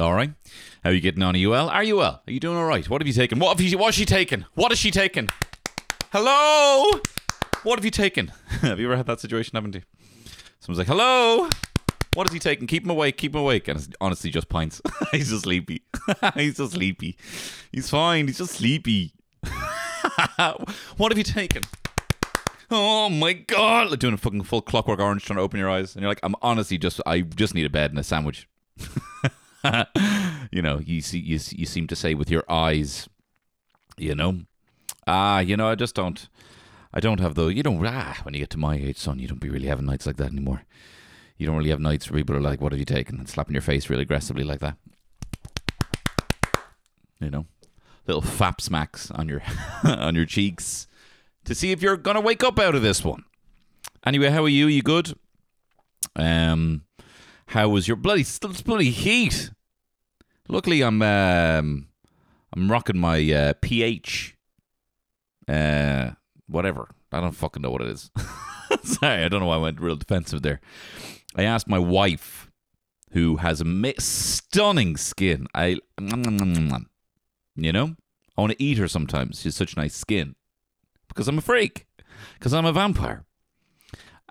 [0.00, 0.32] Laurie,
[0.82, 1.34] how are you getting on?
[1.34, 1.68] Are you well?
[1.68, 2.22] Are you well?
[2.26, 2.88] Are you doing all right?
[2.88, 3.38] What have you taken?
[3.38, 3.76] What have you?
[3.76, 4.46] What has she taken?
[4.54, 5.28] What has she taken?
[6.10, 6.90] Hello.
[7.64, 8.28] What have you taken?
[8.62, 9.84] have you ever had that situation happen to you?
[10.58, 11.50] Someone's like, "Hello."
[12.14, 12.66] What is he taking?
[12.66, 13.18] Keep him awake.
[13.18, 13.68] Keep him awake.
[13.68, 14.80] And it's honestly just pints.
[15.10, 15.82] He's just sleepy.
[16.34, 17.18] He's just sleepy.
[17.70, 18.26] He's fine.
[18.26, 19.12] He's just sleepy.
[20.96, 21.60] what have you taken?
[22.70, 23.90] Oh my god!
[23.90, 26.20] Like doing a fucking full clockwork orange trying to open your eyes, and you're like,
[26.22, 28.48] I'm honestly just, I just need a bed and a sandwich.
[30.50, 33.08] you know, you see, you, you seem to say with your eyes,
[33.96, 34.40] you know,
[35.06, 36.28] ah, you know, I just don't,
[36.92, 37.54] I don't have those.
[37.54, 39.86] You don't, ah, when you get to my age, son, you don't be really having
[39.86, 40.62] nights like that anymore.
[41.36, 43.54] You don't really have nights where people are like, "What have you taken?" and slapping
[43.54, 44.76] your face really aggressively like that.
[47.18, 47.46] You know,
[48.06, 49.42] little fap smacks on your
[49.84, 50.86] on your cheeks
[51.46, 53.24] to see if you're gonna wake up out of this one.
[54.04, 54.66] Anyway, how are you?
[54.66, 55.14] You good?
[56.14, 56.82] Um,
[57.50, 58.24] how was your bloody
[58.64, 59.50] bloody heat?
[60.48, 61.88] Luckily, I'm um,
[62.52, 64.36] I'm rocking my uh, pH.
[65.48, 66.12] Uh,
[66.46, 66.88] whatever.
[67.10, 68.10] I don't fucking know what it is.
[68.84, 70.60] Sorry, I don't know why I went real defensive there.
[71.34, 72.50] I asked my wife,
[73.12, 75.48] who has a mi- stunning skin.
[75.52, 77.96] I, you know,
[78.36, 79.40] I want to eat her sometimes.
[79.40, 80.36] She has such nice skin
[81.08, 81.86] because I'm a freak,
[82.38, 83.24] because I'm a vampire.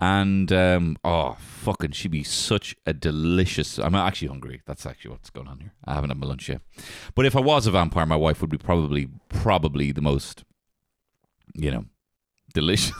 [0.02, 3.78] And um, oh, fucking, she'd be such a delicious.
[3.78, 4.62] I'm actually hungry.
[4.64, 5.74] That's actually what's going on here.
[5.84, 6.62] I haven't had my lunch yet.
[7.14, 10.44] But if I was a vampire, my wife would be probably, probably the most,
[11.54, 11.84] you know,
[12.54, 12.94] delicious,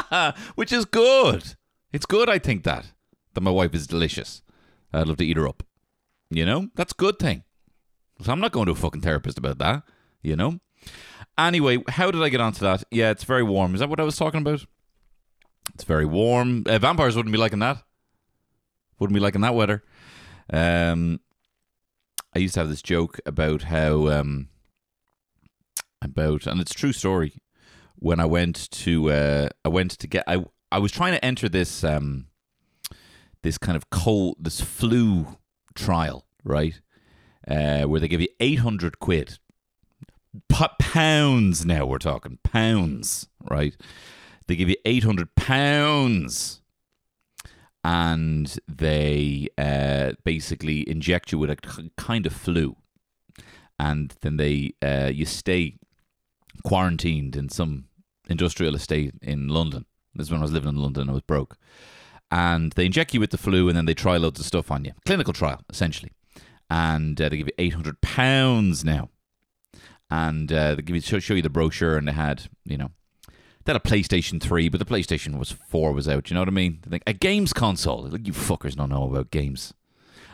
[0.54, 1.56] which is good.
[1.92, 2.30] It's good.
[2.30, 2.92] I think that
[3.36, 4.42] that my wife is delicious.
[4.92, 5.62] I'd love to eat her up.
[6.30, 7.44] You know, that's a good thing.
[8.22, 9.82] So I'm not going to a fucking therapist about that.
[10.22, 10.60] You know.
[11.38, 12.84] Anyway, how did I get onto that?
[12.90, 13.74] Yeah, it's very warm.
[13.74, 14.64] Is that what I was talking about?
[15.74, 16.64] It's very warm.
[16.66, 17.82] Uh, vampires wouldn't be liking that.
[18.98, 19.82] Wouldn't be liking that weather.
[20.50, 21.20] Um,
[22.34, 24.48] I used to have this joke about how um,
[26.00, 27.34] about, and it's true story.
[27.98, 31.48] When I went to, uh, I went to get, I I was trying to enter
[31.48, 32.26] this um,
[33.42, 35.38] this kind of cold, this flu
[35.74, 36.80] trial, right?
[37.48, 39.38] Uh, where they give you eight hundred quid,
[40.48, 41.64] P- pounds.
[41.64, 43.74] Now we're talking pounds, right?
[44.46, 46.60] They give you eight hundred pounds,
[47.82, 52.76] and they uh, basically inject you with a kind of flu,
[53.78, 55.76] and then they uh, you stay
[56.64, 57.86] quarantined in some
[58.28, 59.84] industrial estate in London.
[60.14, 61.10] This is when I was living in London.
[61.10, 61.56] I was broke,
[62.30, 64.84] and they inject you with the flu, and then they try loads of stuff on
[64.84, 64.92] you.
[65.04, 66.12] Clinical trial, essentially,
[66.70, 69.10] and uh, they give you eight hundred pounds now,
[70.08, 72.92] and uh, they give you show, show you the brochure, and they had you know
[73.66, 76.30] had a PlayStation 3, but the PlayStation was 4 was out.
[76.30, 76.80] You know what I mean?
[76.88, 78.08] Think, a games console.
[78.08, 79.74] Like, you fuckers don't know about games.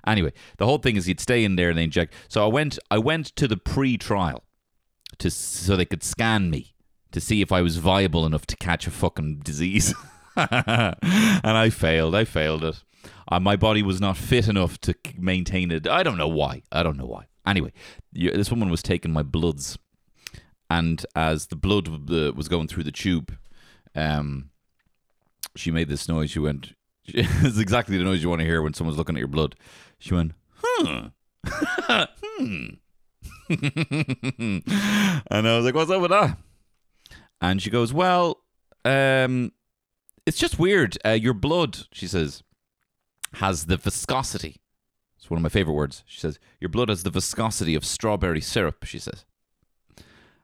[0.07, 2.13] Anyway, the whole thing is you'd stay in there and they inject.
[2.29, 4.43] So I went I went to the pre-trial
[5.19, 6.75] to so they could scan me
[7.13, 9.95] to see if I was viable enough to catch a fucking disease.
[10.37, 10.97] and
[11.45, 12.15] I failed.
[12.15, 12.83] I failed it.
[13.29, 15.87] Uh, my body was not fit enough to maintain it.
[15.87, 16.63] I don't know why.
[16.73, 17.27] I don't know why.
[17.47, 17.73] Anyway,
[18.13, 19.79] you, this woman was taking my bloods
[20.73, 21.87] and as the blood
[22.35, 23.37] was going through the tube,
[23.95, 24.51] um,
[25.55, 26.31] she made this noise.
[26.31, 26.73] She went,
[27.05, 29.55] "It's exactly the noise you want to hear when someone's looking at your blood."
[29.99, 31.09] She went, "Hmm,
[32.39, 32.69] hmm,"
[35.31, 36.39] and I was like, "What's up with that?"
[37.43, 38.39] And she goes, "Well,
[38.87, 39.53] um,
[40.25, 40.97] it's just weird.
[41.05, 42.43] Uh, your blood," she says,
[43.35, 44.57] "has the viscosity."
[45.19, 46.03] It's one of my favorite words.
[46.07, 49.27] She says, "Your blood has the viscosity of strawberry syrup." She says.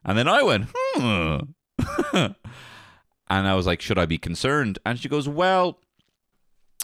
[0.05, 1.37] And then I went, hmm.
[2.13, 2.35] and
[3.29, 4.79] I was like, should I be concerned?
[4.85, 5.79] And she goes, well,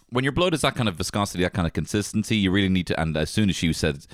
[0.09, 2.87] when your blood is that kind of viscosity, that kind of consistency, you really need
[2.87, 2.99] to.
[2.99, 4.05] And as soon as she said,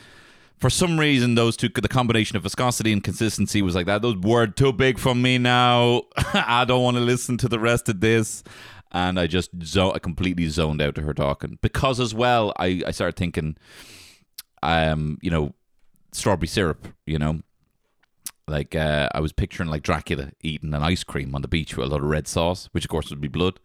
[0.57, 4.01] for some reason, those two, the combination of viscosity and consistency was like that.
[4.01, 6.03] Those were too big for me now.
[6.33, 8.43] I don't want to listen to the rest of this.
[8.91, 12.83] And I just zo- I completely zoned out to her talking because, as well, I,
[12.85, 13.55] I started thinking,
[14.61, 15.55] um, you know,
[16.11, 17.39] strawberry syrup, you know,
[18.51, 21.87] like uh, I was picturing like Dracula eating an ice cream on the beach with
[21.87, 23.59] a lot of red sauce, which of course would be blood.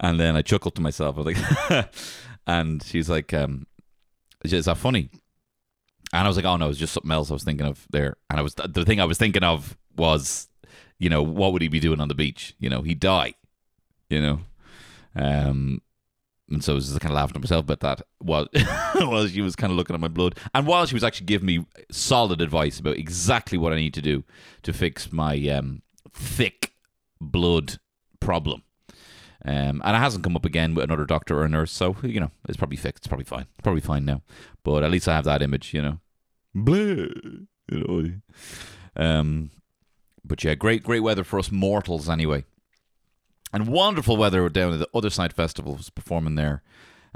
[0.00, 1.16] And then I chuckled to myself.
[1.16, 1.90] I was like,
[2.46, 3.66] and she's like, um,
[4.44, 5.10] "Is that funny?"
[6.12, 8.16] And I was like, "Oh no, it's just something else I was thinking of there."
[8.30, 10.48] And I was the thing I was thinking of was,
[10.98, 12.54] you know, what would he be doing on the beach?
[12.58, 13.34] You know, he'd die.
[14.08, 14.40] You know,
[15.16, 15.82] um,
[16.50, 18.46] and so I was just kind of laughing to myself about that while,
[18.94, 20.38] while she was kind of looking at my blood.
[20.54, 24.02] And while she was actually giving me solid advice about exactly what I need to
[24.02, 24.24] do
[24.62, 25.82] to fix my um,
[26.12, 26.72] thick
[27.20, 27.78] blood
[28.20, 28.62] problem.
[29.44, 32.30] Um, and it hasn't come up again with another doctor or nurse, so you know
[32.48, 33.02] it's probably fixed.
[33.02, 33.46] It's probably fine.
[33.54, 34.22] It's probably fine now.
[34.64, 36.00] But at least I have that image, you know.
[36.52, 37.06] Blah,
[37.70, 38.12] you know.
[38.96, 39.50] Um,
[40.24, 42.44] but yeah, great, great weather for us mortals anyway,
[43.52, 45.74] and wonderful weather down at the other side festival.
[45.74, 46.62] Was performing there,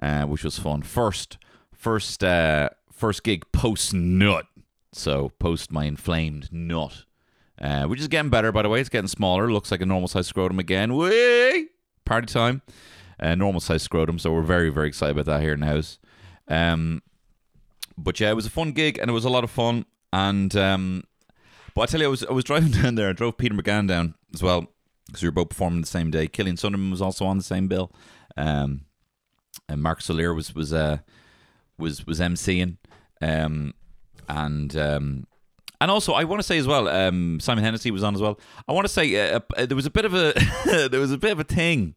[0.02, 0.82] uh, which was fun.
[0.82, 1.38] First,
[1.72, 4.46] first, uh, first gig post nut.
[4.92, 7.04] So post my inflamed nut,
[7.60, 8.80] uh, which is getting better by the way.
[8.80, 9.50] It's getting smaller.
[9.50, 10.94] Looks like a normal size scrotum again.
[10.94, 11.66] Way
[12.04, 12.62] party time.
[13.18, 14.18] Uh, normal size scrotum.
[14.18, 15.98] So we're very very excited about that here in the house.
[16.48, 17.02] Um,
[17.96, 19.84] but yeah, it was a fun gig and it was a lot of fun.
[20.12, 21.04] And um,
[21.74, 23.10] but I tell you, I was I was driving down there.
[23.10, 24.66] I drove Peter McGann down as well
[25.10, 26.28] because we were both performing the same day.
[26.28, 27.92] Killian Sundermann was also on the same bill.
[28.36, 28.82] Um,
[29.68, 30.98] and Mark Soler was was uh
[31.78, 32.76] was was emceeing.
[33.20, 33.74] Um,
[34.28, 35.26] and um,
[35.80, 38.38] and also I want to say as well, um, Simon Hennessy was on as well.
[38.68, 40.32] I want to say uh, uh, there was a bit of a
[40.88, 41.94] there was a bit of a thing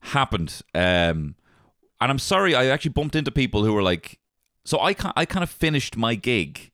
[0.00, 0.60] happened.
[0.74, 1.34] Um,
[2.00, 4.20] and I'm sorry, I actually bumped into people who were like,
[4.64, 6.70] so I I kind of finished my gig.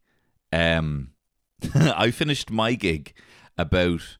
[0.52, 1.10] Um,
[1.74, 3.14] I finished my gig
[3.56, 4.18] about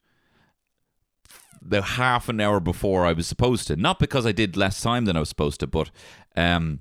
[1.70, 3.76] the half an hour before I was supposed to.
[3.76, 5.90] Not because I did less time than I was supposed to, but
[6.36, 6.80] um,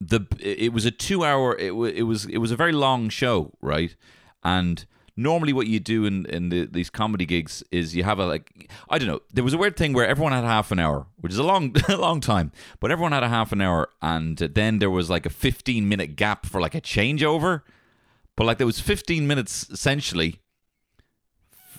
[0.00, 1.56] the it was a two hour.
[1.56, 3.96] It, it was it was a very long show, right?
[4.44, 4.84] And
[5.16, 8.70] normally, what you do in in the, these comedy gigs is you have a like
[8.90, 9.20] I don't know.
[9.32, 11.74] There was a weird thing where everyone had half an hour, which is a long
[11.88, 15.24] a long time, but everyone had a half an hour, and then there was like
[15.24, 17.62] a fifteen minute gap for like a changeover.
[18.34, 20.40] But like there was 15 minutes essentially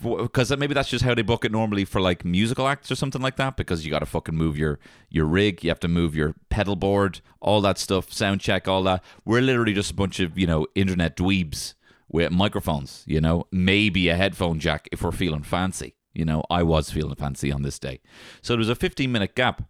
[0.04, 3.22] because maybe that's just how they book it normally for like musical acts or something
[3.22, 4.78] like that because you got to fucking move your
[5.08, 8.82] your rig you have to move your pedal board all that stuff sound check all
[8.82, 9.02] that.
[9.24, 11.74] We're literally just a bunch of you know internet dweebs
[12.08, 13.46] with microphones you know?
[13.50, 16.44] Maybe a headphone jack if we're feeling fancy you know?
[16.50, 18.00] I was feeling fancy on this day.
[18.42, 19.62] So there was a 15 minute gap.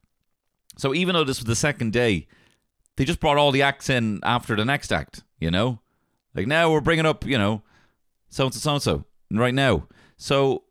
[0.76, 2.26] So even though this was the second day
[2.96, 5.80] they just brought all the acts in after the next act you know?
[6.34, 7.62] Like now we're bringing up you know
[8.28, 9.88] so and so so and so right now
[10.24, 10.62] so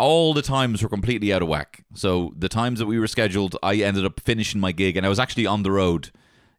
[0.00, 1.84] all the times were completely out of whack.
[1.94, 5.08] So the times that we were scheduled, I ended up finishing my gig, and I
[5.08, 6.10] was actually on the road.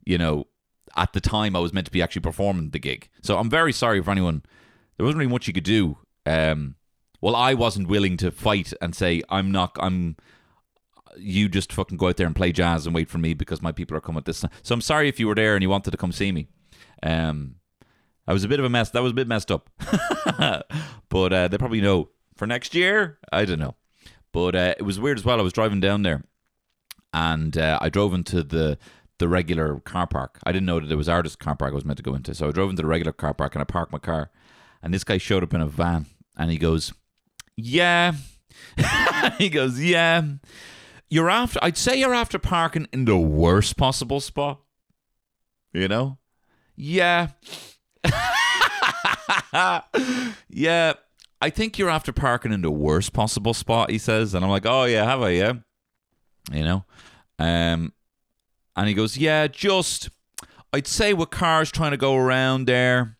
[0.05, 0.47] You know,
[0.95, 3.09] at the time I was meant to be actually performing the gig.
[3.21, 4.43] So I'm very sorry for anyone.
[4.95, 5.97] There wasn't really much you could do.
[6.25, 6.75] Um,
[7.19, 9.75] well, I wasn't willing to fight and say I'm not.
[9.77, 10.15] I'm.
[11.17, 13.73] You just fucking go out there and play jazz and wait for me because my
[13.73, 14.39] people are coming at this.
[14.39, 14.51] Time.
[14.63, 16.47] So I'm sorry if you were there and you wanted to come see me.
[17.03, 17.55] Um,
[18.25, 18.89] I was a bit of a mess.
[18.91, 19.69] That was a bit messed up.
[21.09, 22.07] but uh, they probably know
[22.41, 23.19] for next year.
[23.31, 23.75] I don't know.
[24.31, 25.37] But uh, it was weird as well.
[25.37, 26.23] I was driving down there,
[27.13, 28.79] and uh, I drove into the
[29.19, 30.39] the regular car park.
[30.43, 32.33] I didn't know that there was artist car park I was meant to go into.
[32.33, 34.31] So I drove into the regular car park and I parked my car.
[34.81, 36.93] And this guy showed up in a van and he goes,
[37.55, 38.13] "Yeah."
[39.37, 40.23] he goes, "Yeah."
[41.11, 44.61] You're after I'd say you're after parking in the worst possible spot.
[45.73, 46.17] You know?
[46.75, 47.27] Yeah.
[50.49, 50.93] yeah,
[51.41, 54.33] I think you're after parking in the worst possible spot, he says.
[54.33, 55.29] And I'm like, oh, yeah, have I?
[55.29, 55.53] Yeah.
[56.51, 56.85] You know?
[57.39, 57.93] Um,
[58.75, 60.09] and he goes, yeah, just,
[60.71, 63.17] I'd say with cars trying to go around there.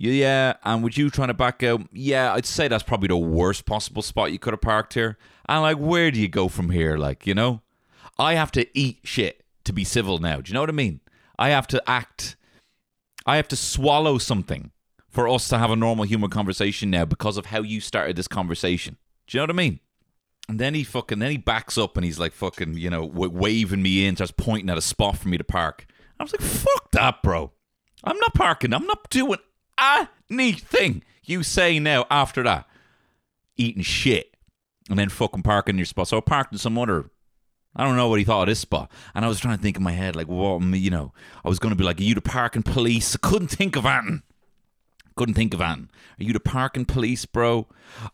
[0.00, 3.66] Yeah, and with you trying to back out, yeah, I'd say that's probably the worst
[3.66, 5.18] possible spot you could have parked here.
[5.48, 6.96] And like, where do you go from here?
[6.96, 7.62] Like, you know,
[8.16, 10.40] I have to eat shit to be civil now.
[10.40, 11.00] Do you know what I mean?
[11.36, 12.36] I have to act.
[13.26, 14.70] I have to swallow something
[15.08, 18.28] for us to have a normal human conversation now because of how you started this
[18.28, 18.96] conversation.
[19.26, 19.80] Do you know what I mean?
[20.48, 23.30] And then he fucking then he backs up and he's like fucking you know w-
[23.30, 25.86] waving me in, starts pointing at a spot for me to park.
[26.18, 27.52] I was like, fuck that, bro.
[28.04, 28.72] I'm not parking.
[28.72, 29.38] I'm not doing
[29.78, 31.02] anything.
[31.24, 32.66] You say now after that,
[33.56, 34.34] eating shit,
[34.88, 36.08] and then fucking parking your spot.
[36.08, 37.10] So I parked in some other.
[37.76, 39.76] I don't know what he thought of this spot, and I was trying to think
[39.76, 41.12] in my head like, what you know,
[41.44, 43.14] I was going to be like, are you the parking police?
[43.14, 44.22] I couldn't think of anything.
[45.18, 45.90] Couldn't think of anything.
[46.20, 47.66] Are you the parking police, bro?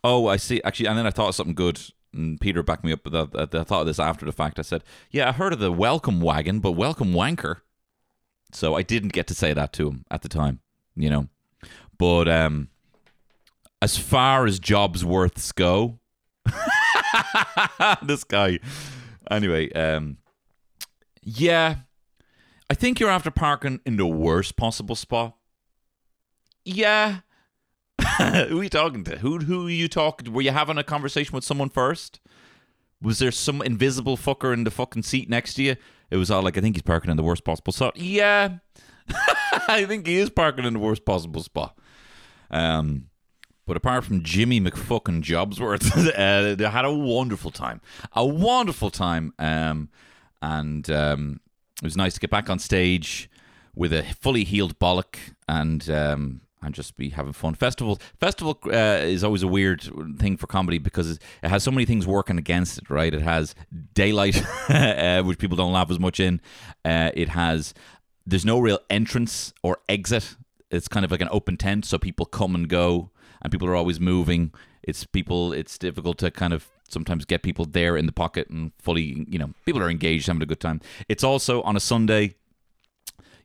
[0.02, 0.62] Oh, I see.
[0.62, 1.78] Actually, and then I thought of something good.
[2.14, 3.00] And Peter backed me up.
[3.04, 4.58] But I, I thought of this after the fact.
[4.58, 7.56] I said, "Yeah, I heard of the welcome wagon, but welcome wanker."
[8.52, 10.60] So I didn't get to say that to him at the time,
[10.96, 11.28] you know.
[11.98, 12.68] But um,
[13.82, 15.98] as far as jobs worths go,
[18.02, 18.60] this guy.
[19.30, 20.16] Anyway, um,
[21.22, 21.76] yeah,
[22.70, 25.36] I think you're after parking in the worst possible spot.
[26.64, 27.20] Yeah.
[28.18, 29.18] who are you talking to?
[29.18, 30.30] Who who are you talking to?
[30.30, 32.20] Were you having a conversation with someone first?
[33.02, 35.76] Was there some invisible fucker in the fucking seat next to you?
[36.10, 37.96] It was all like, I think he's parking in the worst possible spot.
[37.96, 38.58] Yeah.
[39.68, 41.76] I think he is parking in the worst possible spot.
[42.50, 43.08] Um,
[43.66, 47.80] But apart from Jimmy McFucking Jobsworth, uh, they had a wonderful time.
[48.12, 49.34] A wonderful time.
[49.38, 49.90] Um,
[50.40, 51.40] and um,
[51.82, 53.28] it was nice to get back on stage
[53.74, 55.16] with a fully healed bollock
[55.48, 57.54] and um, and just be having fun.
[57.54, 59.82] Festival festival uh, is always a weird
[60.18, 62.90] thing for comedy because it has so many things working against it.
[62.90, 63.12] Right?
[63.12, 63.54] It has
[63.92, 66.40] daylight, uh, which people don't laugh as much in.
[66.84, 67.74] Uh, it has
[68.26, 70.36] there's no real entrance or exit.
[70.70, 73.10] It's kind of like an open tent, so people come and go
[73.44, 74.52] and people are always moving.
[74.82, 75.52] It's people.
[75.52, 79.24] It's difficult to kind of sometimes get people there in the pocket and fully.
[79.28, 80.80] You know, people are engaged, having a good time.
[81.08, 82.34] It's also on a Sunday.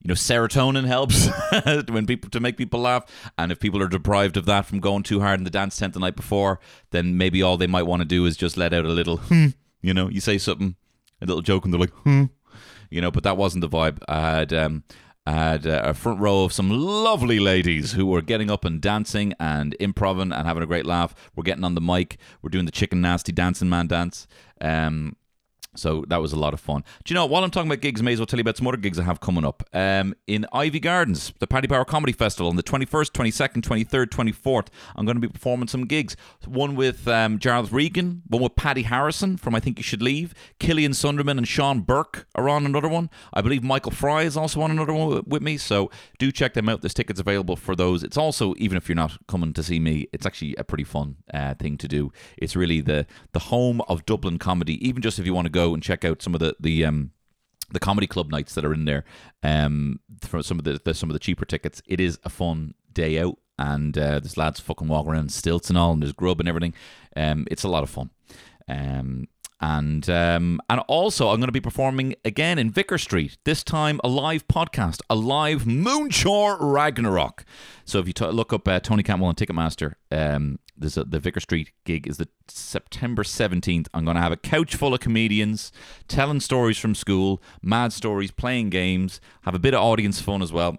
[0.02, 1.28] You know, serotonin helps
[1.90, 3.06] when people to make people laugh,
[3.38, 5.94] and if people are deprived of that from going too hard in the dance tent
[5.94, 6.60] the night before,
[6.92, 9.18] then maybe all they might want to do is just let out a little.
[9.18, 9.48] Hmm,
[9.82, 10.76] you know, you say something,
[11.22, 12.26] a little joke, and they're like, hmm.
[12.90, 14.02] You know, but that wasn't the vibe.
[14.08, 14.84] I had um,
[15.30, 18.82] I had uh, a front row of some lovely ladies who were getting up and
[18.82, 21.14] dancing and improving and having a great laugh.
[21.36, 22.18] We're getting on the mic.
[22.42, 24.28] We're doing the chicken nasty dancing man dance.
[24.60, 25.16] Um,
[25.76, 26.84] so that was a lot of fun.
[27.04, 28.58] Do you know, while I'm talking about gigs, I may as well tell you about
[28.58, 29.64] some other gigs I have coming up.
[29.74, 34.68] Um, in Iveagh Gardens, the Paddy Power Comedy Festival on the 21st, 22nd, 23rd, 24th,
[34.96, 36.16] I'm going to be performing some gigs.
[36.46, 40.34] One with um, Charles Regan, one with Patti Harrison from I Think You Should Leave.
[40.60, 43.10] Killian Sundermann and Sean Burke are on another one.
[43.34, 45.58] I believe Michael Fry is also on another one with me.
[45.58, 46.82] So do check them out.
[46.82, 48.04] There's tickets available for those.
[48.04, 51.18] It's also, even if you're not coming to see me, it's actually a pretty fun
[51.34, 52.12] uh, thing to do.
[52.38, 55.69] It's really the, the home of Dublin comedy, even just if you want to go
[55.74, 57.12] and check out some of the the um
[57.72, 59.04] the comedy club nights that are in there
[59.44, 62.74] um for some of the, the some of the cheaper tickets it is a fun
[62.94, 66.40] day out and uh, there's lads fucking walk around stilts and all and there's grub
[66.40, 66.74] and everything
[67.16, 68.10] um it's a lot of fun
[68.68, 69.28] um
[69.62, 73.38] and um, and also I'm going to be performing again in Vicar Street.
[73.44, 77.44] This time a live podcast, a live Moonshore Ragnarok.
[77.84, 81.40] So if you t- look up uh, Tony Cantwell on Ticketmaster, um, a, the Vicar
[81.40, 83.88] Street gig is the September 17th.
[83.94, 85.72] I'm going to have a couch full of comedians
[86.08, 90.52] telling stories from school, mad stories, playing games, have a bit of audience fun as
[90.52, 90.78] well.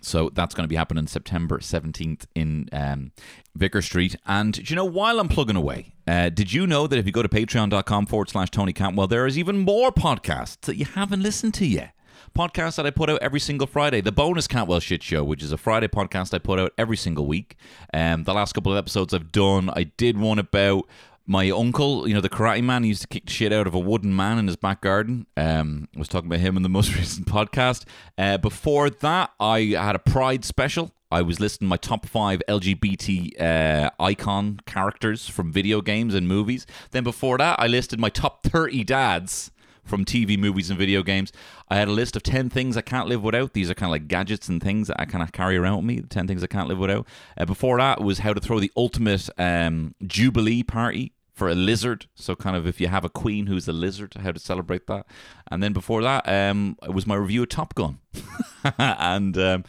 [0.00, 3.12] So that's going to be happening September 17th in um,
[3.56, 4.16] Vicar Street.
[4.26, 7.22] And you know, while I'm plugging away, uh, did you know that if you go
[7.22, 11.54] to patreon.com forward slash Tony Cantwell, there is even more podcasts that you haven't listened
[11.54, 11.92] to yet?
[12.34, 14.00] Podcasts that I put out every single Friday.
[14.00, 17.26] The bonus Cantwell Shit Show, which is a Friday podcast I put out every single
[17.26, 17.56] week.
[17.92, 20.88] Um, the last couple of episodes I've done, I did one about
[21.26, 23.74] my uncle, you know, the karate man, he used to kick the shit out of
[23.74, 25.26] a wooden man in his back garden.
[25.36, 27.84] Um, I was talking about him in the most recent podcast.
[28.16, 30.90] Uh, before that, I had a Pride special.
[31.10, 36.66] I was listing my top five LGBT uh, icon characters from video games and movies.
[36.90, 39.50] Then before that, I listed my top 30 dads
[39.88, 41.32] from TV, movies, and video games.
[41.68, 43.52] I had a list of 10 things I can't live without.
[43.52, 45.84] These are kind of like gadgets and things that I kind of carry around with
[45.86, 46.00] me.
[46.00, 47.06] 10 things I can't live without.
[47.36, 52.06] Uh, before that was how to throw the ultimate um, Jubilee party for a lizard.
[52.14, 55.06] So, kind of if you have a queen who's a lizard, how to celebrate that.
[55.50, 57.98] And then before that, um, it was my review of Top Gun.
[58.78, 59.36] and.
[59.38, 59.64] Um,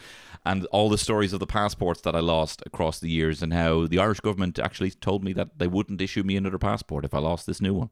[0.45, 3.88] and all the stories of the passports that I lost across the years, and how
[3.88, 7.19] the Irish government actually told me that they wouldn't issue me another passport if I
[7.19, 7.89] lost this new one.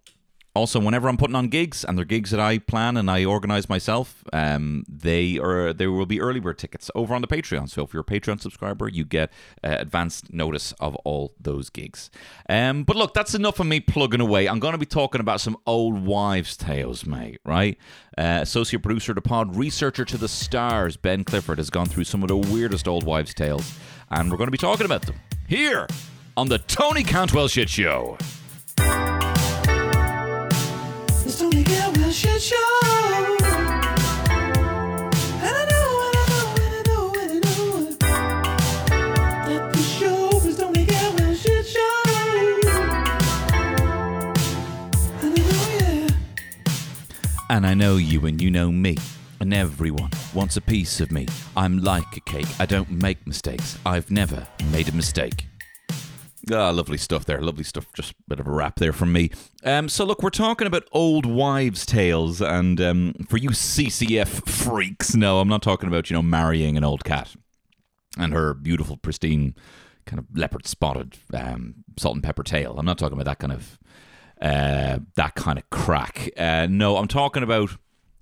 [0.57, 3.69] Also, whenever I'm putting on gigs, and they're gigs that I plan and I organize
[3.69, 7.69] myself, um, they are there will be early bird tickets over on the Patreon.
[7.69, 9.31] So if you're a Patreon subscriber, you get
[9.63, 12.09] uh, advanced notice of all those gigs.
[12.49, 14.49] Um, but look, that's enough of me plugging away.
[14.49, 17.39] I'm going to be talking about some old wives' tales, mate.
[17.45, 17.77] Right?
[18.17, 22.23] Uh, associate producer to pod, researcher to the stars, Ben Clifford has gone through some
[22.23, 23.77] of the weirdest old wives' tales,
[24.09, 25.85] and we're going to be talking about them here
[26.35, 28.17] on the Tony Cantwell Shit Show.
[32.17, 32.55] Show.
[32.83, 33.13] And
[35.45, 37.93] I know, and I know, and I know, and I know
[39.45, 41.77] that the Shit.
[45.21, 46.07] And I know, yeah.
[47.51, 48.97] And I know you and you know me.
[49.39, 51.27] And everyone wants a piece of me.
[51.55, 52.47] I'm like a cake.
[52.59, 53.77] I don't make mistakes.
[53.85, 55.45] I've never made a mistake.
[56.51, 57.41] Ah, lovely stuff there.
[57.41, 57.91] Lovely stuff.
[57.93, 59.31] Just a bit of a wrap there from me.
[59.63, 65.15] Um, so look, we're talking about old wives' tales, and um, for you CCF freaks,
[65.15, 67.35] no, I'm not talking about you know marrying an old cat
[68.17, 69.55] and her beautiful, pristine,
[70.05, 72.75] kind of leopard spotted um, salt and pepper tail.
[72.77, 73.77] I'm not talking about that kind of
[74.41, 76.29] uh, that kind of crack.
[76.37, 77.71] Uh, no, I'm talking about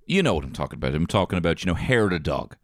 [0.06, 0.96] you know what I'm talking about.
[0.96, 2.56] I'm talking about you know hair to dog.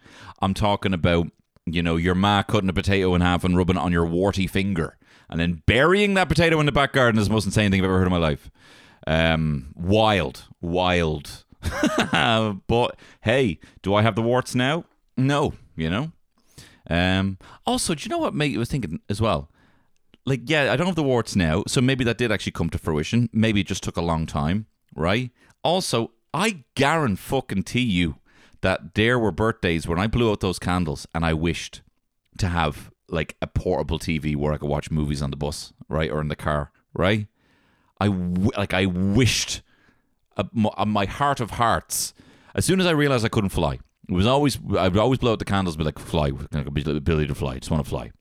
[0.41, 1.27] I'm talking about
[1.65, 4.47] you know your ma cutting a potato in half and rubbing it on your warty
[4.47, 4.97] finger,
[5.31, 7.85] and then burying that potato in the back garden is the most insane thing I've
[7.85, 8.51] ever heard in my life.
[9.07, 11.45] Um, wild, wild.
[12.67, 14.85] but hey, do I have the warts now?
[15.17, 16.11] No, you know.
[16.89, 19.51] Um, also, do you know what mate I was thinking as well?
[20.25, 22.77] like, yeah, I don't have the warts now, so maybe that did actually come to
[22.77, 23.29] fruition.
[23.33, 25.31] Maybe it just took a long time, right?
[25.63, 28.15] Also, I guarantee fucking you
[28.61, 31.81] that there were birthdays when I blew out those candles and I wished
[32.37, 36.09] to have like a portable TV where I could watch movies on the bus, right,
[36.09, 37.27] or in the car, right?
[37.99, 39.61] I w- like I wished,
[40.37, 40.43] uh,
[40.77, 42.13] uh, my heart of hearts.
[42.55, 45.33] As soon as I realized I couldn't fly, it was always I would always blow
[45.33, 48.11] out the candles, be like, fly, ability to fly, just want to fly,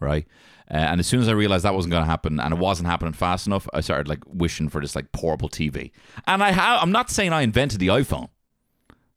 [0.00, 0.26] right?
[0.70, 2.88] Uh, and as soon as I realized that wasn't going to happen, and it wasn't
[2.88, 5.92] happening fast enough, I started like wishing for this like portable TV.
[6.26, 8.28] And I have, I'm not saying I invented the iPhone,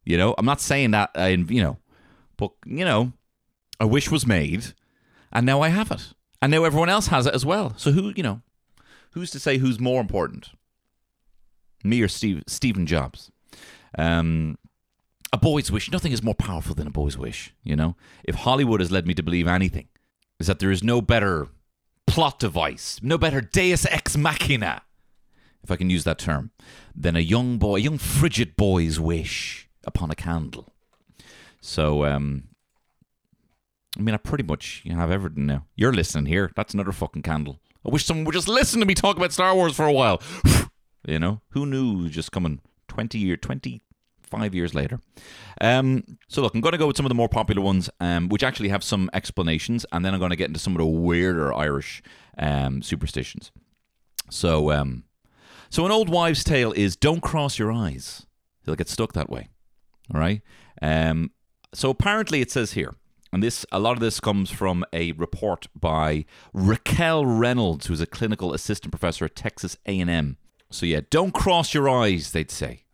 [0.05, 1.77] you know, I'm not saying that I, you know,
[2.37, 3.13] but you know,
[3.79, 4.73] a wish was made,
[5.31, 7.73] and now I have it, and now everyone else has it as well.
[7.77, 8.41] So who, you know,
[9.11, 10.49] who's to say who's more important,
[11.83, 13.31] me or Steve Stephen Jobs?
[13.97, 14.57] Um,
[15.31, 15.91] a boy's wish.
[15.91, 17.53] Nothing is more powerful than a boy's wish.
[17.63, 19.87] You know, if Hollywood has led me to believe anything,
[20.39, 21.47] is that there is no better
[22.07, 24.81] plot device, no better Deus ex machina,
[25.63, 26.51] if I can use that term,
[26.95, 30.73] than a young boy, a young frigid boy's wish upon a candle.
[31.61, 32.48] So, um,
[33.99, 35.65] I mean, I pretty much have everything now.
[35.75, 36.51] You're listening here.
[36.55, 37.59] That's another fucking candle.
[37.85, 40.21] I wish someone would just listen to me talk about Star Wars for a while.
[41.05, 45.01] you know, who knew just coming 20 year, 25 years later.
[45.59, 48.29] Um, so look, I'm going to go with some of the more popular ones, um,
[48.29, 50.85] which actually have some explanations, and then I'm going to get into some of the
[50.85, 52.01] weirder Irish
[52.37, 53.51] um, superstitions.
[54.29, 55.03] So, um,
[55.69, 58.25] so an old wives' tale is don't cross your eyes;
[58.63, 59.49] they'll get stuck that way.
[60.13, 60.41] All right.
[60.81, 61.31] Um,
[61.73, 62.95] so apparently, it says here,
[63.31, 68.05] and this a lot of this comes from a report by Raquel Reynolds, who's a
[68.05, 70.37] clinical assistant professor at Texas A&M.
[70.71, 72.85] So yeah, don't cross your eyes, they'd say.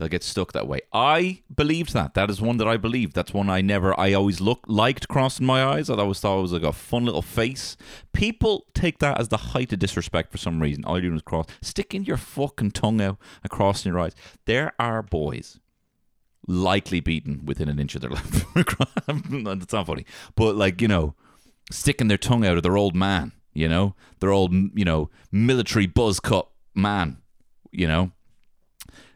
[0.00, 0.80] They'll get stuck that way.
[0.94, 2.14] I believed that.
[2.14, 3.14] That is one that I believed.
[3.14, 3.98] That's one I never.
[4.00, 5.90] I always looked liked crossing my eyes.
[5.90, 7.76] I always thought it was like a fun little face.
[8.14, 10.86] People take that as the height of disrespect for some reason.
[10.86, 14.14] All you're doing is cross, sticking your fucking tongue out and crossing your eyes.
[14.46, 15.60] There are boys
[16.50, 18.44] likely beaten within an inch of their life.
[18.54, 20.04] That's not funny,
[20.34, 21.14] but like you know,
[21.70, 23.32] sticking their tongue out of their old man.
[23.52, 27.18] You know, their old you know military buzz cut man.
[27.72, 28.12] You know,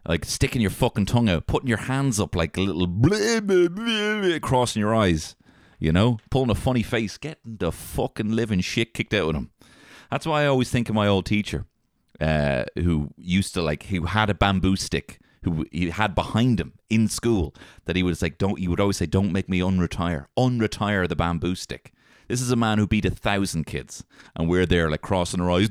[0.06, 3.68] like sticking your fucking tongue out, putting your hands up like a little blah, blah,
[3.68, 5.36] blah, crossing your eyes.
[5.80, 9.50] You know, pulling a funny face, getting the fucking living shit kicked out of them.
[10.10, 11.66] That's why I always think of my old teacher,
[12.20, 16.74] uh, who used to like, who had a bamboo stick, who he had behind him
[16.90, 17.54] in school,
[17.84, 21.16] that he was like, don't, he would always say, don't make me unretire, unretire the
[21.16, 21.92] bamboo stick.
[22.28, 24.04] This is a man who beat a thousand kids,
[24.34, 25.68] and we're there like crossing our eyes,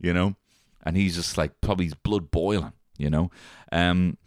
[0.00, 0.36] you know,
[0.84, 3.30] and he's just like probably his blood boiling, you know.
[3.72, 4.18] Um,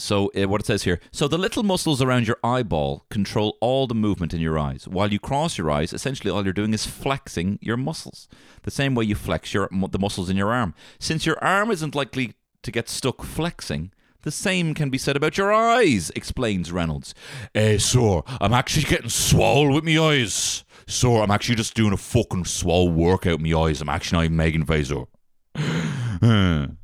[0.00, 3.86] so uh, what it says here, so the little muscles around your eyeball control all
[3.86, 4.88] the movement in your eyes.
[4.88, 8.26] While you cross your eyes, essentially all you're doing is flexing your muscles,
[8.62, 10.74] the same way you flex your the muscles in your arm.
[10.98, 13.92] Since your arm isn't likely to get stuck flexing,
[14.22, 17.14] the same can be said about your eyes, explains Reynolds.
[17.54, 20.64] Eh, sir, I'm actually getting swole with me eyes.
[20.86, 23.80] Sir, I'm actually just doing a fucking swole workout with me eyes.
[23.80, 25.06] I'm actually not Megan Vaser.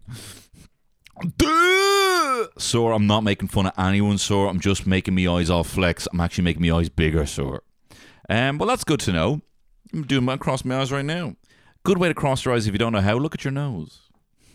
[1.37, 2.47] Duh!
[2.59, 4.47] Sir, I'm not making fun of anyone, sir.
[4.47, 6.07] I'm just making me eyes all flex.
[6.13, 7.61] I'm actually making me eyes bigger, sir.
[8.29, 9.41] Um, well, that's good to know.
[9.93, 11.37] I'm doing my cross my eyes right now.
[11.85, 13.17] Good way to cross your eyes if you don't know how.
[13.17, 14.01] Look at your nose.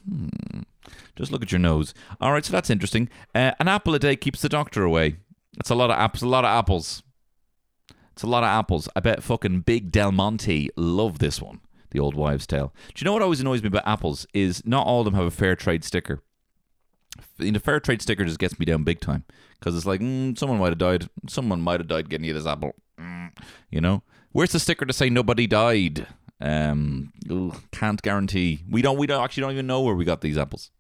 [0.08, 0.62] Hmm.
[1.16, 1.94] Just look at your nose.
[2.20, 3.10] All right, so that's interesting.
[3.36, 5.18] Uh, an apple a day keeps the doctor away.
[5.58, 6.22] That's a lot of apples.
[6.24, 7.04] A lot of apples.
[8.14, 8.88] It's a lot of apples.
[8.96, 11.62] I bet fucking Big Del Monte love this one.
[11.92, 12.74] The old wives' tale.
[12.94, 15.26] Do you know what always annoys me about apples is not all of them have
[15.26, 16.22] a fair trade sticker.
[17.38, 19.26] The fair trade sticker just gets me down big time
[19.60, 21.10] because it's like mm, someone might have died.
[21.28, 22.76] Someone might have died getting you this apple.
[23.00, 23.36] Mm,
[23.70, 26.08] you know, where's the sticker to say nobody died?
[26.40, 28.64] Um, ugh, can't guarantee.
[28.70, 28.98] We don't.
[28.98, 30.72] We don't actually don't even know where we got these apples.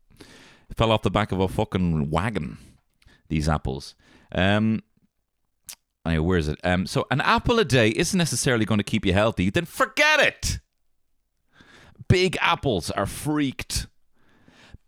[0.75, 2.57] Fell off the back of a fucking wagon.
[3.29, 3.95] These apples.
[4.31, 4.83] Um.
[6.05, 6.59] Anyway, where is it?
[6.63, 6.85] Um.
[6.85, 9.49] So an apple a day isn't necessarily going to keep you healthy.
[9.49, 10.59] Then forget it.
[12.07, 13.87] Big apples are freaked.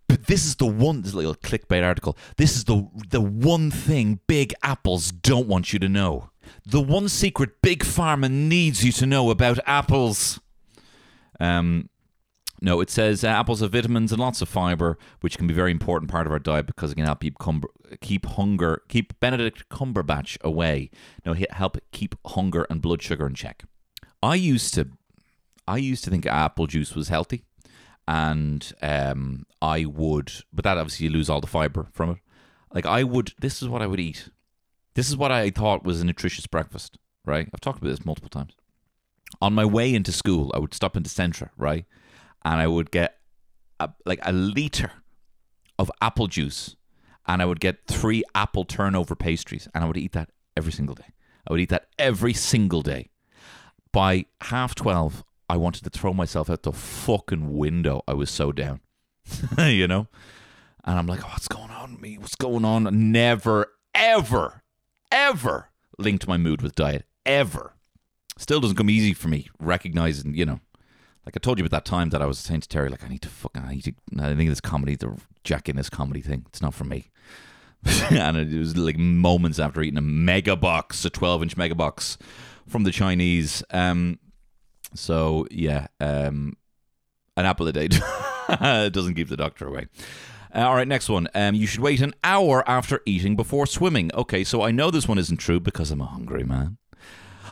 [0.07, 2.17] But this is the one this little clickbait article.
[2.37, 6.29] This is the the one thing big apples don't want you to know.
[6.65, 10.39] The one secret big pharma needs you to know about apples.
[11.39, 11.89] Um,
[12.63, 15.55] no, it says uh, apples have vitamins and lots of fiber, which can be a
[15.55, 17.35] very important part of our diet because it can help keep
[17.99, 20.89] keep hunger, keep Benedict Cumberbatch away.
[21.25, 23.65] No, help keep hunger and blood sugar in check.
[24.23, 24.87] I used to,
[25.67, 27.43] I used to think apple juice was healthy,
[28.07, 32.17] and um, I would, but that obviously you lose all the fiber from it.
[32.73, 34.29] Like I would, this is what I would eat.
[34.93, 36.97] This is what I thought was a nutritious breakfast.
[37.25, 37.49] Right?
[37.53, 38.55] I've talked about this multiple times.
[39.41, 41.85] On my way into school, I would stop into Centra, right?
[42.45, 43.17] And I would get
[43.79, 44.91] a, like a liter
[45.79, 46.75] of apple juice
[47.25, 50.95] and I would get three apple turnover pastries and I would eat that every single
[50.95, 51.13] day.
[51.47, 53.09] I would eat that every single day.
[53.91, 58.01] By half 12, I wanted to throw myself out the fucking window.
[58.07, 58.81] I was so down,
[59.57, 60.07] you know?
[60.85, 62.17] And I'm like, what's going on with me?
[62.17, 63.11] What's going on?
[63.11, 64.63] Never, ever,
[65.11, 67.05] ever linked my mood with diet.
[67.25, 67.75] Ever.
[68.37, 70.59] Still doesn't come easy for me recognizing, you know,
[71.25, 73.07] like I told you about that time that I was saying to Terry, like I
[73.07, 76.21] need to fucking, I need to, I think this comedy, the Jack in this comedy
[76.21, 77.11] thing, it's not for me.
[78.11, 82.17] and it was like moments after eating a mega box, a 12 inch mega box
[82.67, 83.63] from the Chinese.
[83.71, 84.19] Um,
[84.95, 86.57] so yeah, um,
[87.35, 87.87] an apple a day
[88.47, 89.87] doesn't keep the doctor away.
[90.53, 91.27] Uh, all right, next one.
[91.33, 94.11] Um, you should wait an hour after eating before swimming.
[94.13, 96.77] Okay, so I know this one isn't true because I'm a hungry man.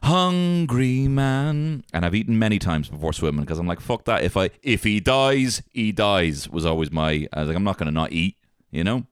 [0.04, 4.24] Hungry man, and I've eaten many times before swimming because I'm like, fuck that.
[4.24, 7.28] If I if he dies, he dies was always my.
[7.32, 8.36] I was like, I'm not gonna not eat,
[8.72, 9.06] you know.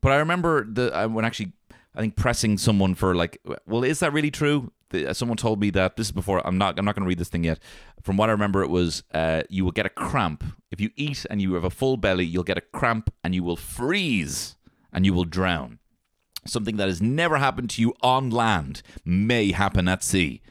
[0.00, 1.52] But I remember the uh, when actually
[1.94, 4.72] I think pressing someone for like, well, is that really true?
[4.92, 6.46] Uh, someone told me that this is before.
[6.46, 6.78] I'm not.
[6.78, 7.58] I'm not going to read this thing yet.
[8.02, 11.26] From what I remember, it was uh, you will get a cramp if you eat
[11.28, 12.24] and you have a full belly.
[12.24, 14.56] You'll get a cramp and you will freeze
[14.92, 15.79] and you will drown.
[16.46, 20.42] Something that has never happened to you on land may happen at sea,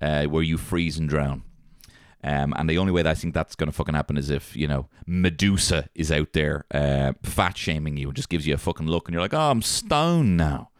[0.00, 1.42] uh, where you freeze and drown.
[2.22, 4.56] Um, and the only way that I think that's going to fucking happen is if,
[4.56, 8.58] you know, Medusa is out there uh, fat shaming you and just gives you a
[8.58, 10.70] fucking look and you're like, oh, I'm stoned now.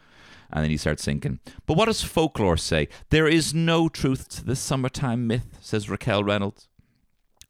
[0.51, 1.41] And then you start sinking.
[1.67, 2.89] But what does folklore say?
[3.11, 6.68] There is no truth to this summertime myth, says Raquel Reynolds.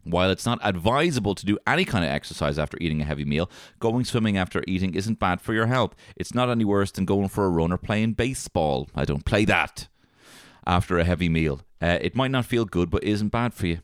[0.04, 3.50] While it's not advisable to do any kind of exercise after eating a heavy meal,
[3.78, 5.94] going swimming after eating isn't bad for your health.
[6.16, 8.88] It's not any worse than going for a run or playing baseball.
[8.94, 9.88] I don't play that
[10.66, 11.60] after a heavy meal.
[11.80, 13.80] Uh, it might not feel good, but isn't bad for you.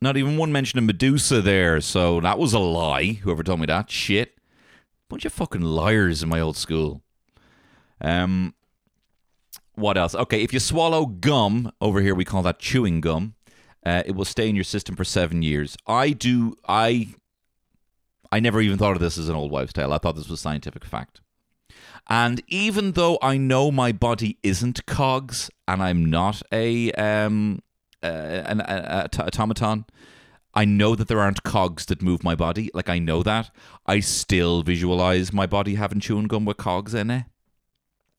[0.00, 3.18] Not even one mention of Medusa there, so that was a lie.
[3.22, 4.38] Whoever told me that shit,
[5.08, 7.02] bunch of fucking liars in my old school.
[8.00, 8.54] Um,
[9.74, 10.14] what else?
[10.14, 13.34] Okay, if you swallow gum over here, we call that chewing gum.
[13.84, 15.76] Uh, it will stay in your system for seven years.
[15.86, 16.56] I do.
[16.68, 17.14] I.
[18.30, 19.92] I never even thought of this as an old wives' tale.
[19.92, 21.22] I thought this was scientific fact.
[22.08, 27.62] And even though I know my body isn't cogs, and I'm not a um
[28.02, 29.84] uh, an automaton,
[30.54, 32.70] I know that there aren't cogs that move my body.
[32.74, 33.50] Like I know that.
[33.86, 37.24] I still visualize my body having chewing gum with cogs in it,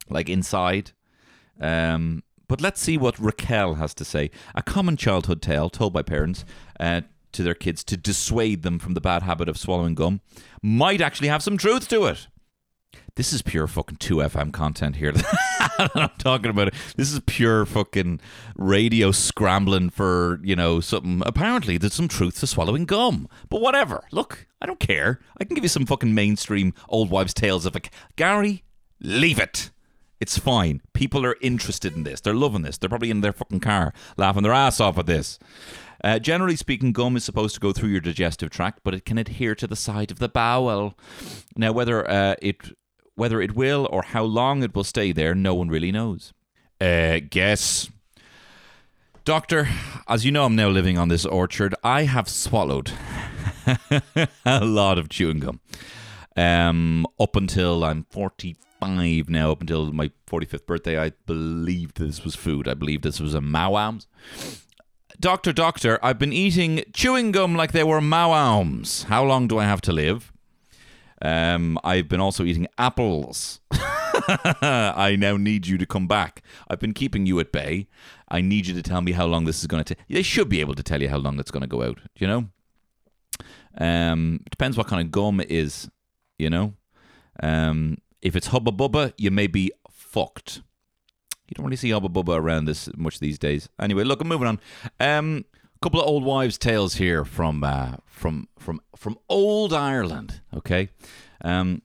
[0.09, 0.91] like inside.
[1.59, 4.29] Um, but let's see what Raquel has to say.
[4.53, 6.43] A common childhood tale told by parents
[6.79, 10.19] uh, to their kids to dissuade them from the bad habit of swallowing gum
[10.61, 12.27] might actually have some truth to it.
[13.15, 15.13] This is pure fucking 2FM content here.
[15.77, 16.73] I'm talking about it.
[16.95, 18.19] This is pure fucking
[18.55, 21.21] radio scrambling for, you know, something.
[21.25, 23.27] Apparently, there's some truth to swallowing gum.
[23.49, 24.05] But whatever.
[24.11, 25.19] Look, I don't care.
[25.39, 28.63] I can give you some fucking mainstream old wives' tales of like, Gary,
[29.01, 29.69] leave it.
[30.19, 30.81] It's fine.
[30.93, 32.19] People are interested in this.
[32.21, 32.77] They're loving this.
[32.77, 35.39] They're probably in their fucking car laughing their ass off at this.
[36.03, 39.17] Uh, generally speaking, gum is supposed to go through your digestive tract, but it can
[39.17, 40.97] adhere to the side of the bowel.
[41.55, 42.57] Now, whether uh, it
[43.15, 46.33] whether it will or how long it will stay there, no one really knows.
[46.79, 47.89] Uh, guess.
[49.25, 49.67] Doctor,
[50.07, 51.75] as you know, I'm now living on this orchard.
[51.83, 52.91] I have swallowed
[54.45, 55.59] a lot of chewing gum.
[56.37, 58.05] Um, up until I'm
[58.79, 62.67] 45 now, up until my 45th birthday, I believed this was food.
[62.67, 64.07] I believed this was a Maoams.
[65.19, 69.05] Doctor, doctor, I've been eating chewing gum like they were Maoams.
[69.05, 70.31] How long do I have to live?
[71.21, 73.59] Um, I've been also eating apples.
[73.71, 76.41] I now need you to come back.
[76.69, 77.87] I've been keeping you at bay.
[78.29, 80.05] I need you to tell me how long this is going to take.
[80.07, 81.99] They should be able to tell you how long it's going to go out.
[82.15, 82.45] You know?
[83.77, 85.89] Um, depends what kind of gum it is.
[86.37, 86.73] You know,
[87.43, 90.61] um, if it's Hubba Bubba, you may be fucked.
[91.47, 93.69] You don't really see Hubba Bubba around this much these days.
[93.79, 94.59] Anyway, look, I'm moving on.
[94.99, 95.45] Um,
[95.81, 100.41] couple of old wives' tales here from uh, from from from old Ireland.
[100.53, 100.89] Okay,
[101.41, 101.81] um,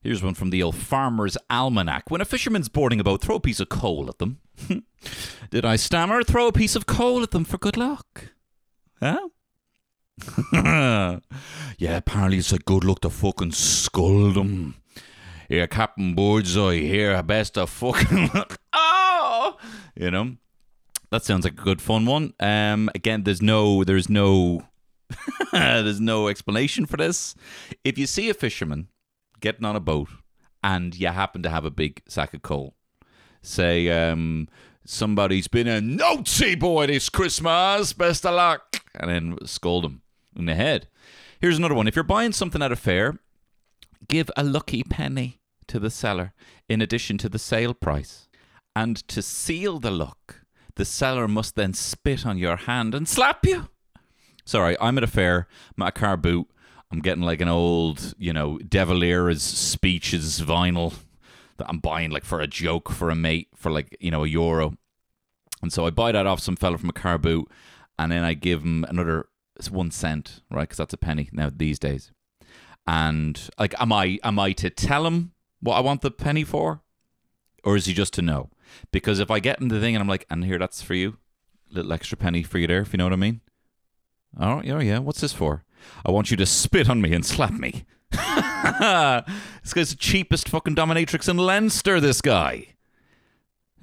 [0.00, 2.10] here's one from the old Farmer's Almanac.
[2.10, 4.40] When a fisherman's boarding a boat, throw a piece of coal at them.
[5.50, 6.22] Did I stammer?
[6.22, 8.32] Throw a piece of coal at them for good luck.
[9.00, 9.28] Huh?
[11.78, 14.76] yeah, apparently it's a good luck to fucking scold them.
[15.48, 18.30] Here, Captain Birdseye, here, best of fucking.
[18.34, 18.60] Luck.
[18.72, 19.56] Oh!
[19.94, 20.36] You know?
[21.10, 22.34] That sounds like a good fun one.
[22.40, 24.62] Um, again, there's no, there's no,
[25.52, 27.36] there's no explanation for this.
[27.84, 28.88] If you see a fisherman
[29.40, 30.08] getting on a boat
[30.64, 32.74] and you happen to have a big sack of coal,
[33.40, 34.48] say, um,
[34.84, 37.92] somebody's been a naughty boy this Christmas.
[37.92, 38.80] Best of luck.
[38.94, 40.02] And then scold him
[40.34, 40.88] in the head.
[41.40, 41.86] Here's another one.
[41.86, 43.20] If you're buying something at a fair,
[44.08, 46.32] give a lucky penny to the seller
[46.68, 48.28] in addition to the sale price.
[48.74, 50.42] And to seal the luck,
[50.74, 53.68] the seller must then spit on your hand and slap you.
[54.44, 56.48] Sorry, I'm at a fair, I'm car boot.
[56.92, 60.94] I'm getting like an old, you know, De Valera's speeches vinyl
[61.56, 64.28] that I'm buying like for a joke for a mate for like, you know, a
[64.28, 64.74] euro.
[65.62, 67.50] And so I buy that off some fella from a car boot
[67.98, 69.28] and then I give him another
[69.70, 70.62] one cent, right?
[70.62, 72.12] Because that's a penny now these days.
[72.86, 76.82] And like, am I am I to tell him what I want the penny for,
[77.64, 78.50] or is he just to know?
[78.92, 81.16] Because if I get in the thing and I'm like, and here that's for you,
[81.70, 83.40] little extra penny for you there, if you know what I mean.
[84.38, 84.98] Oh yeah, yeah.
[84.98, 85.64] What's this for?
[86.04, 87.84] I want you to spit on me and slap me.
[88.10, 92.00] this guy's the cheapest fucking dominatrix in Leinster.
[92.00, 92.68] This guy.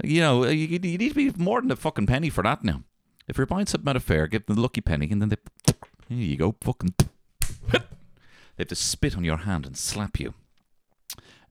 [0.03, 2.63] You know, uh, you, you need to be more than a fucking penny for that
[2.63, 2.83] now.
[3.27, 5.73] If you're buying something at a fair, give them the lucky penny, and then they,
[6.09, 6.95] here you go, fucking.
[8.63, 10.34] Have to spit on your hand and slap you.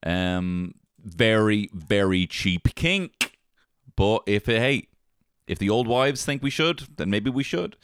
[0.03, 3.37] Um, very, very cheap kink.
[3.97, 4.89] But if it, hey,
[5.47, 7.77] if the old wives think we should, then maybe we should.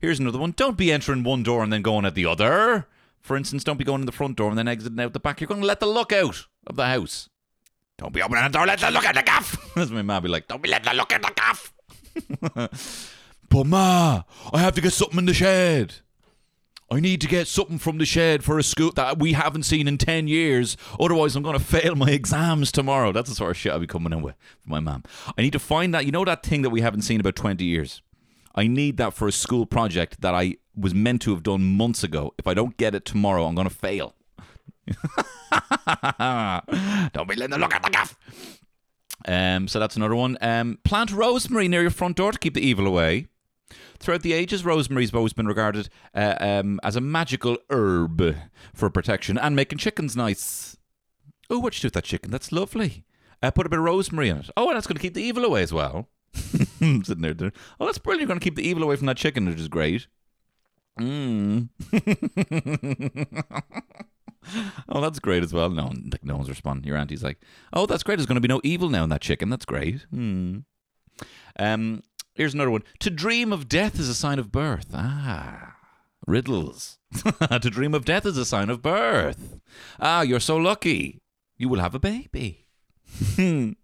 [0.00, 0.52] Here's another one.
[0.56, 2.86] Don't be entering one door and then going at the other.
[3.22, 5.40] For instance, don't be going in the front door and then exiting out the back.
[5.40, 7.28] You're going to let the look out of the house.
[7.98, 9.56] Don't be opening the door, let the look at the gaff.
[9.74, 11.72] That's my mom be like, don't be letting the look at the gaff.
[13.48, 14.22] but ma,
[14.52, 15.94] I have to get something in the shed.
[16.88, 19.88] I need to get something from the shed for a school that we haven't seen
[19.88, 20.76] in 10 years.
[21.00, 23.10] Otherwise, I'm going to fail my exams tomorrow.
[23.10, 25.02] That's the sort of shit I'll be coming in with for my mom.
[25.36, 26.06] I need to find that.
[26.06, 28.02] You know that thing that we haven't seen about 20 years?
[28.54, 32.04] I need that for a school project that I was meant to have done months
[32.04, 32.34] ago.
[32.38, 34.14] If I don't get it tomorrow, I'm going to fail.
[37.12, 38.16] don't be letting them look at the gaff.
[39.26, 40.38] Um, so that's another one.
[40.40, 43.26] Um, plant rosemary near your front door to keep the evil away.
[43.98, 48.36] Throughout the ages, rosemary's always been regarded uh, um, as a magical herb
[48.74, 50.76] for protection and making chickens nice.
[51.48, 52.30] Oh, what you do with that chicken?
[52.30, 53.04] That's lovely.
[53.42, 54.50] Uh, put a bit of rosemary in it.
[54.56, 56.08] Oh, and that's going to keep the evil away as well.
[56.34, 57.52] Sitting there, there.
[57.78, 58.22] Oh, that's brilliant.
[58.22, 60.06] You're going to keep the evil away from that chicken, which is great.
[60.98, 61.68] Mm.
[64.88, 65.68] oh, that's great as well.
[65.70, 66.86] No, no one's responding.
[66.86, 67.38] Your auntie's like,
[67.72, 68.16] "Oh, that's great.
[68.16, 69.50] There's going to be no evil now in that chicken.
[69.50, 70.58] That's great." Hmm.
[71.58, 72.02] Um,
[72.36, 72.84] here's another one.
[73.00, 74.86] To dream of death is a sign of birth.
[74.94, 75.76] Ah,
[76.26, 76.98] riddles.
[77.50, 79.58] to dream of death is a sign of birth.
[79.98, 81.20] Ah, you're so lucky.
[81.56, 82.66] You will have a baby.
[83.38, 83.76] and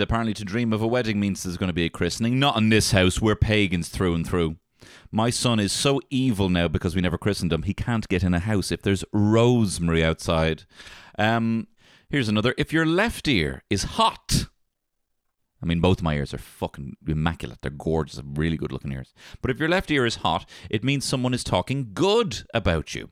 [0.00, 2.38] apparently, to dream of a wedding means there's going to be a christening.
[2.38, 3.20] Not in this house.
[3.20, 4.56] We're pagans through and through.
[5.10, 7.62] My son is so evil now because we never christened him.
[7.62, 10.64] He can't get in a house if there's rosemary outside.
[11.18, 11.68] Um,
[12.08, 12.54] here's another.
[12.56, 14.46] If your left ear is hot,
[15.66, 17.58] I mean, both my ears are fucking immaculate.
[17.60, 19.12] They're gorgeous, really good looking ears.
[19.42, 23.10] But if your left ear is hot, it means someone is talking good about you.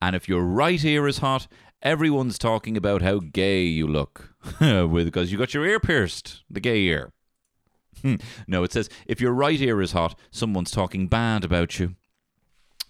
[0.00, 1.46] And if your right ear is hot,
[1.82, 6.80] everyone's talking about how gay you look because you got your ear pierced, the gay
[6.80, 7.12] ear.
[8.00, 8.16] Hmm.
[8.46, 11.94] no, it says if your right ear is hot, someone's talking bad about you.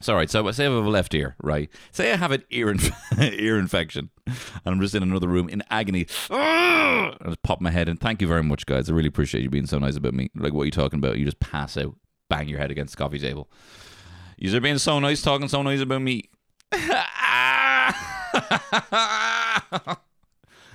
[0.00, 1.70] Sorry, so say I have a left ear, right?
[1.90, 5.62] Say I have an ear inf- ear infection, and I'm just in another room in
[5.70, 6.06] agony.
[6.30, 7.96] I just pop my head in.
[7.96, 8.90] Thank you very much, guys.
[8.90, 10.30] I really appreciate you being so nice about me.
[10.34, 11.16] Like, what are you talking about?
[11.18, 11.96] You just pass out,
[12.28, 13.50] bang your head against the coffee table.
[14.36, 16.28] You're being so nice, talking so nice about me.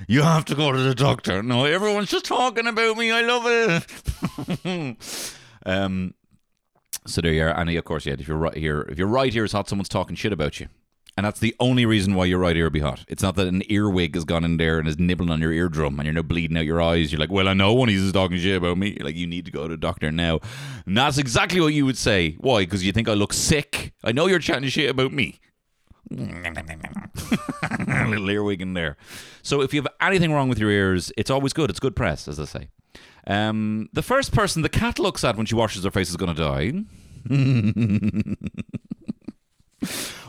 [0.07, 1.43] you have to go to the doctor.
[1.43, 3.11] No, everyone's just talking about me.
[3.11, 3.43] I love
[4.65, 5.35] it.
[5.65, 6.15] um,
[7.05, 7.49] so there you are.
[7.49, 9.89] And of course, yeah, if you're right here, if your right ear is hot, someone's
[9.89, 10.67] talking shit about you.
[11.17, 13.03] And that's the only reason why your right ear be hot.
[13.07, 15.99] It's not that an earwig has gone in there and is nibbling on your eardrum
[15.99, 17.11] and you're now bleeding out your eyes.
[17.11, 18.95] You're like, well, I know when he's talking shit about me.
[18.97, 20.39] You're like, you need to go to the doctor now.
[20.85, 22.37] And that's exactly what you would say.
[22.39, 22.61] Why?
[22.61, 23.93] Because you think I look sick.
[24.03, 25.41] I know you're chatting shit about me.
[28.01, 28.95] a little earwig in there.
[29.43, 31.69] So if you have anything wrong with your ears, it's always good.
[31.69, 32.69] It's good press, as I say.
[33.27, 36.35] Um, the first person the cat looks at when she washes her face is going
[36.35, 36.83] to die.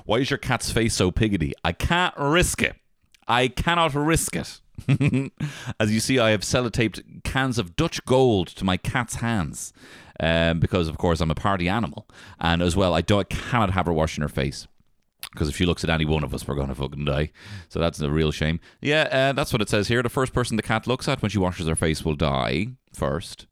[0.05, 1.53] Why is your cat's face so piggity?
[1.65, 2.77] I can't risk it.
[3.29, 4.61] I cannot risk it.
[5.81, 9.73] As you see, I have sellotaped cans of Dutch gold to my cat's hands
[10.19, 12.09] um, because, of course, I'm a party animal,
[12.41, 14.67] and as well, I don't I cannot have her washing her face
[15.31, 17.31] because if she looks at any one of us, we're gonna fucking die.
[17.69, 18.61] So that's a real shame.
[18.81, 20.03] Yeah, uh, that's what it says here.
[20.03, 23.47] The first person the cat looks at when she washes her face will die first.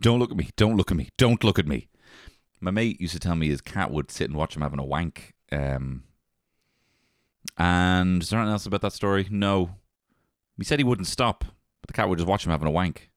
[0.00, 0.50] Don't look at me.
[0.56, 1.08] Don't look at me.
[1.16, 1.88] Don't look at me.
[2.60, 4.84] My mate used to tell me his cat would sit and watch him having a
[4.84, 5.34] wank.
[5.52, 6.04] Um,
[7.56, 9.26] and is there anything else about that story?
[9.30, 9.76] No.
[10.58, 11.44] He said he wouldn't stop.
[11.80, 13.10] But the cat would just watch him having a wank.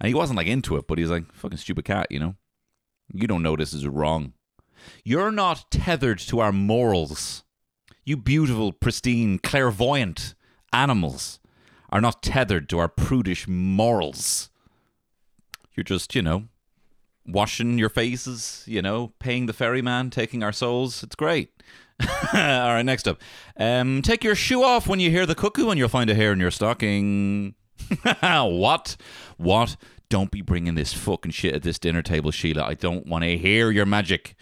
[0.00, 2.36] And he wasn't like into it, but he was like, fucking stupid cat, you know?
[3.12, 4.34] You don't know this is wrong.
[5.04, 7.44] You're not tethered to our morals.
[8.04, 10.34] You beautiful, pristine, clairvoyant
[10.72, 11.40] animals
[11.90, 14.50] are not tethered to our prudish morals.
[15.74, 16.44] You're just, you know,
[17.26, 21.02] washing your faces, you know, paying the ferryman, taking our souls.
[21.02, 21.50] It's great.
[22.02, 23.20] All right, next up.
[23.56, 26.32] Um, take your shoe off when you hear the cuckoo and you'll find a hair
[26.32, 27.54] in your stocking.
[28.20, 28.96] what?
[29.36, 29.76] What?
[30.08, 32.62] Don't be bringing this fucking shit at this dinner table, Sheila.
[32.64, 34.36] I don't want to hear your magic.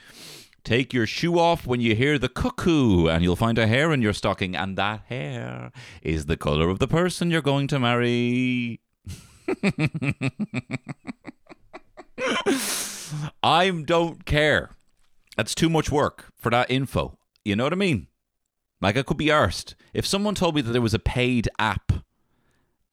[0.64, 4.00] Take your shoe off when you hear the cuckoo, and you'll find a hair in
[4.00, 5.70] your stocking, and that hair
[6.02, 8.80] is the color of the person you're going to marry.
[13.42, 14.70] I don't care.
[15.36, 17.18] That's too much work for that info.
[17.44, 18.06] You know what I mean?
[18.80, 19.74] Like I could be arsed.
[19.92, 21.92] If someone told me that there was a paid app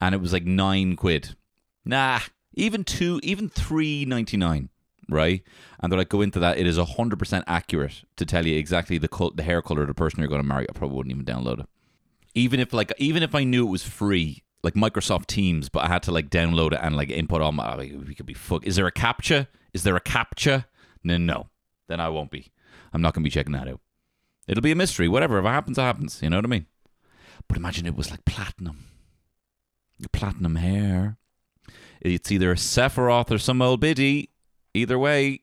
[0.02, 1.38] and it was like nine quid,
[1.86, 2.20] nah,
[2.54, 4.70] even two, even three ninety nine,
[5.12, 5.44] right?
[5.80, 6.58] And they're like, go into that.
[6.58, 9.88] It is hundred percent accurate to tell you exactly the col- the hair color of
[9.88, 10.68] the person you're going to marry.
[10.70, 11.66] I probably wouldn't even download it.
[12.34, 15.88] Even if like, even if I knew it was free, like Microsoft Teams, but I
[15.88, 17.76] had to like download it and like input all my.
[17.76, 18.66] We could be fuck.
[18.66, 19.48] Is there a captcha?
[19.74, 20.66] Is there a captcha?
[21.04, 21.50] No, no.
[21.88, 22.52] Then I won't be.
[22.94, 23.80] I'm not going to be checking that out.
[24.48, 25.08] It'll be a mystery.
[25.08, 25.40] Whatever.
[25.40, 26.22] If it happens, it happens.
[26.22, 26.68] You know what I mean?
[27.48, 28.86] But imagine it was like platinum.
[30.12, 31.18] Platinum hair.
[32.02, 34.30] It's either a Sephiroth or some old biddy.
[34.74, 35.42] Either way,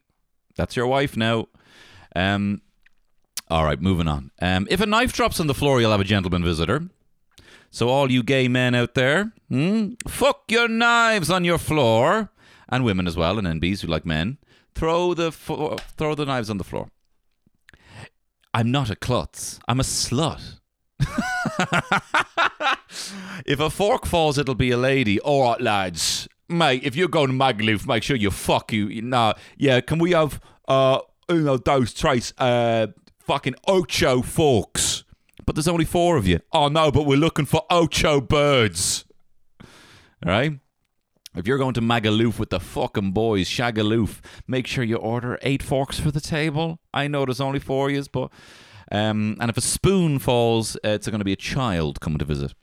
[0.56, 1.48] that's your wife now.
[2.16, 2.62] Um,
[3.48, 4.30] all right, moving on.
[4.40, 6.88] Um, if a knife drops on the floor, you'll have a gentleman visitor.
[7.70, 12.30] So all you gay men out there, hmm, fuck your knives on your floor,
[12.68, 14.38] and women as well, and NBs who like men.
[14.74, 16.88] Throw the fo- throw the knives on the floor.
[18.54, 19.60] I'm not a klutz.
[19.68, 20.60] I'm a slut.
[23.46, 25.20] if a fork falls, it'll be a lady.
[25.20, 26.28] All right, lads.
[26.48, 29.02] Mate, if you're going to Magaluf, make sure you fuck you.
[29.02, 32.86] No, yeah, can we have, uh, know, those trace, uh,
[33.18, 35.04] fucking ocho forks?
[35.44, 36.40] But there's only four of you.
[36.52, 39.04] Oh, no, but we're looking for ocho birds.
[39.60, 40.58] All right?
[41.34, 45.62] If you're going to Magaluf with the fucking boys, Shagaloof, make sure you order eight
[45.62, 46.80] forks for the table.
[46.92, 48.30] I know there's only four of you, but.
[48.90, 52.24] Um, and if a spoon falls, uh, it's going to be a child coming to
[52.24, 52.54] visit.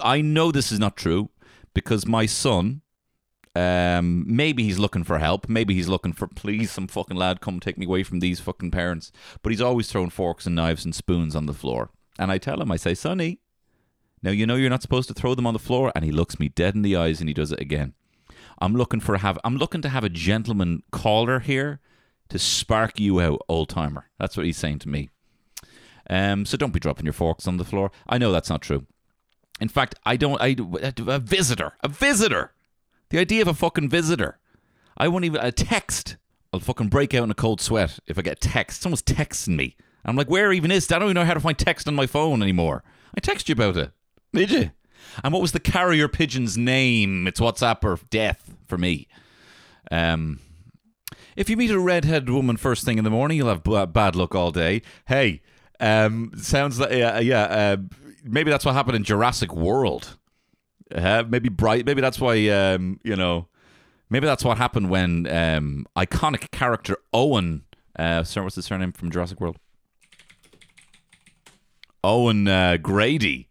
[0.00, 1.30] I know this is not true
[1.74, 2.82] because my son,
[3.56, 5.48] um, maybe he's looking for help.
[5.48, 8.72] Maybe he's looking for, please, some fucking lad, come take me away from these fucking
[8.72, 9.12] parents.
[9.42, 11.90] But he's always throwing forks and knives and spoons on the floor.
[12.18, 13.38] And I tell him, I say, Sonny,
[14.22, 15.92] now you know you're not supposed to throw them on the floor.
[15.94, 17.94] And he looks me dead in the eyes and he does it again.
[18.58, 21.80] I'm looking for have I'm looking to have a gentleman caller here
[22.28, 24.10] to spark you out, old timer.
[24.18, 25.10] That's what he's saying to me.
[26.08, 27.90] Um, so don't be dropping your forks on the floor.
[28.08, 28.86] I know that's not true.
[29.60, 30.40] In fact, I don't.
[30.40, 30.56] I
[31.06, 32.53] a visitor, a visitor.
[33.14, 34.40] The idea of a fucking visitor.
[34.96, 36.16] I won't even a text.
[36.52, 38.82] I'll fucking break out in a cold sweat if I get text.
[38.82, 39.76] Someone's texting me.
[40.04, 40.90] I'm like, where even is?
[40.90, 42.82] I don't even know how to find text on my phone anymore.
[43.16, 43.92] I text you about it.
[44.32, 44.70] Did you?
[45.22, 47.28] And what was the carrier pigeon's name?
[47.28, 49.06] It's WhatsApp or death for me.
[49.92, 50.40] Um,
[51.36, 54.16] if you meet a redheaded woman first thing in the morning, you'll have b- bad
[54.16, 54.82] luck all day.
[55.06, 55.40] Hey,
[55.78, 57.42] um, sounds like yeah, yeah.
[57.44, 57.76] Uh,
[58.24, 60.18] maybe that's what happened in Jurassic World.
[60.92, 61.86] Uh, maybe bright.
[61.86, 63.48] Maybe that's why um, you know.
[64.10, 67.64] Maybe that's what happened when um, iconic character Owen.
[67.98, 69.56] Uh, what's his surname from Jurassic World?
[72.04, 73.48] Owen uh, Grady,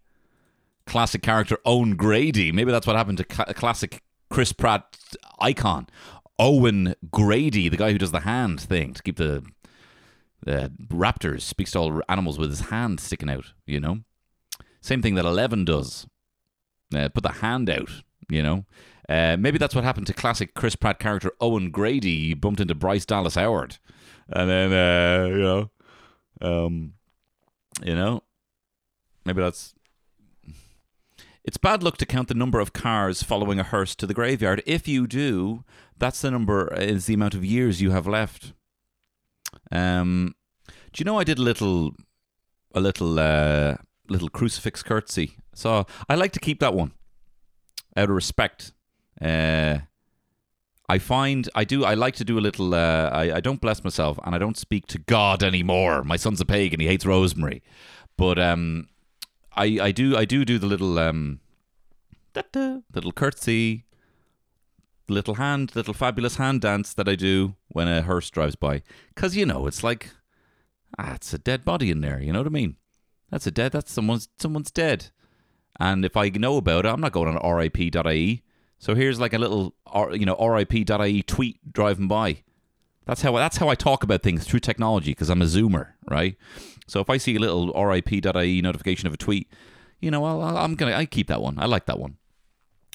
[0.85, 2.51] classic character Owen Grady.
[2.51, 4.97] Maybe that's what happened to ca- classic Chris Pratt
[5.39, 5.87] icon
[6.39, 9.43] Owen Grady, the guy who does the hand thing to keep the
[10.45, 13.53] the raptors speaks to all animals with his hand sticking out.
[13.65, 13.99] You know,
[14.81, 16.05] same thing that Eleven does.
[16.95, 17.89] Uh, put the hand out.
[18.29, 18.65] You know,
[19.09, 22.27] uh, maybe that's what happened to classic Chris Pratt character Owen Grady.
[22.27, 23.77] He bumped into Bryce Dallas Howard,
[24.29, 25.71] and then uh, you know,
[26.41, 26.93] um,
[27.83, 28.23] you know,
[29.25, 29.73] maybe that's.
[31.45, 34.63] It's bad luck to count the number of cars following a hearse to the graveyard.
[34.65, 35.65] If you do,
[35.97, 38.53] that's the number is the amount of years you have left.
[39.69, 40.35] Um,
[40.67, 41.95] do you know I did a little,
[42.73, 43.75] a little, uh,
[44.07, 45.35] little crucifix curtsy?
[45.53, 46.91] So I like to keep that one
[47.95, 48.73] out of respect.
[49.21, 49.79] Uh,
[50.89, 51.85] I find I do.
[51.85, 52.73] I like to do a little.
[52.73, 56.03] Uh, I I don't bless myself, and I don't speak to God anymore.
[56.03, 57.63] My son's a pagan; he hates rosemary.
[58.17, 58.89] But um,
[59.55, 61.39] I I do I do do the little um,
[62.93, 63.85] little curtsy,
[65.07, 68.81] little hand, little fabulous hand dance that I do when a hearse drives by.
[69.15, 70.09] Cause you know it's like,
[70.97, 72.21] ah, it's a dead body in there.
[72.21, 72.75] You know what I mean?
[73.29, 73.71] That's a dead.
[73.71, 75.11] That's someone's someone's dead,
[75.79, 78.43] And if I know about it, I'm not going on RIP.ie.
[78.79, 79.75] So here's like a little,
[80.11, 82.43] you know, RIP.ie tweet driving by.
[83.05, 86.37] That's how that's how I talk about things through technology because I'm a zoomer, right?
[86.87, 89.49] So if I see a little RIP.ie notification of a tweet,
[89.99, 91.57] you know, I'll- I'm gonna I keep that one.
[91.59, 92.17] I like that one.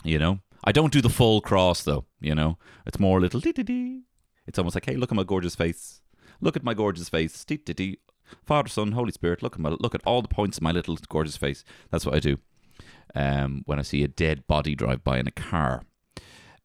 [0.05, 2.05] You know, I don't do the full cross though.
[2.21, 4.03] You know, it's more a little dee dee dee.
[4.47, 6.01] It's almost like, hey, look at my gorgeous face.
[6.41, 7.45] Look at my gorgeous face.
[7.45, 7.99] Dee dee dee.
[8.47, 9.43] Father, Son, Holy Spirit.
[9.43, 11.65] Look at my look at all the points in my little gorgeous face.
[11.91, 12.39] That's what I do.
[13.15, 15.83] Um, when I see a dead body drive by in a car.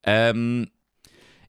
[0.05, 0.67] Um,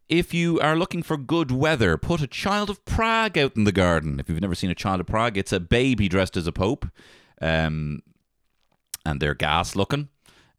[0.09, 3.73] if you are looking for good weather, put a child of Prague out in the
[3.73, 4.21] garden.
[4.21, 6.87] If you've never seen a child of Prague, it's a baby dressed as a pope,
[7.41, 8.03] um,
[9.05, 10.09] and they're gas looking.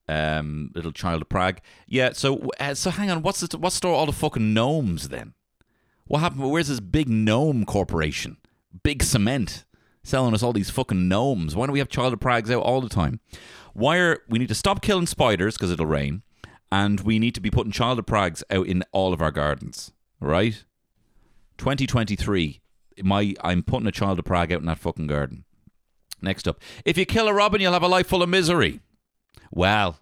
[0.08, 1.60] Um, little child of Prague.
[1.88, 2.12] Yeah.
[2.14, 3.24] So, uh, so hang on.
[3.24, 5.34] What's the what's all the fucking gnomes then?
[6.06, 6.52] What happened?
[6.52, 8.38] Where's this big gnome corporation?
[8.84, 9.66] Big cement
[10.04, 11.56] selling us all these fucking gnomes.
[11.56, 13.20] Why don't we have child of Pragues out all the time?
[13.76, 16.22] Why are we need to stop killing spiders because it'll rain,
[16.72, 19.92] and we need to be putting child of Pragues out in all of our gardens,
[20.22, 20.64] right?
[21.58, 22.62] 2023.
[23.04, 25.44] My I'm putting a child of Prague out in that fucking garden.
[26.22, 28.80] Next up, if you kill a robin, you'll have a life full of misery.
[29.52, 30.00] Well,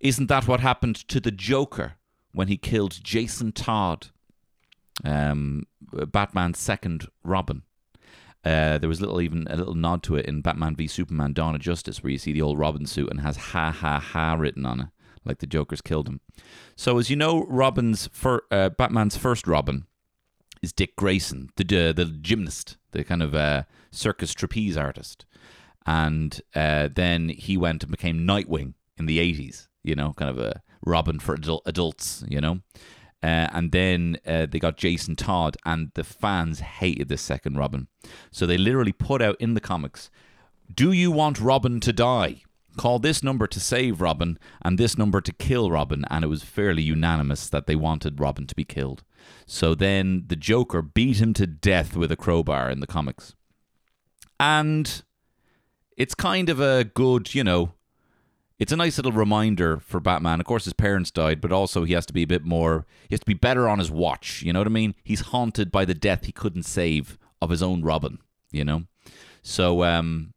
[0.00, 1.92] isn't that what happened to the Joker
[2.32, 4.08] when he killed Jason Todd,
[5.04, 5.62] um,
[5.92, 7.62] Batman's second Robin?
[8.44, 11.54] Uh, there was little even a little nod to it in Batman v Superman: Dawn
[11.54, 14.66] of Justice, where you see the old Robin suit and has "ha ha ha" written
[14.66, 14.86] on it,
[15.24, 16.20] like the Joker's killed him.
[16.76, 19.86] So, as you know, Robin's fir- uh, Batman's first Robin
[20.62, 25.24] is Dick Grayson, the the, the gymnast, the kind of uh, circus trapeze artist,
[25.86, 29.68] and uh, then he went and became Nightwing in the eighties.
[29.82, 32.24] You know, kind of a Robin for adult, adults.
[32.28, 32.60] You know.
[33.24, 37.88] Uh, and then uh, they got Jason Todd, and the fans hated the second Robin.
[38.30, 40.10] So they literally put out in the comics
[40.72, 42.42] Do you want Robin to die?
[42.76, 46.04] Call this number to save Robin and this number to kill Robin.
[46.10, 49.04] And it was fairly unanimous that they wanted Robin to be killed.
[49.46, 53.34] So then the Joker beat him to death with a crowbar in the comics.
[54.38, 55.02] And
[55.96, 57.72] it's kind of a good, you know,
[58.58, 60.40] it's a nice little reminder for Batman.
[60.40, 63.14] Of course, his parents died, but also he has to be a bit more, he
[63.14, 64.42] has to be better on his watch.
[64.42, 64.94] You know what I mean?
[65.02, 68.18] He's haunted by the death he couldn't save of his own Robin,
[68.50, 68.84] you know?
[69.42, 70.34] So, um,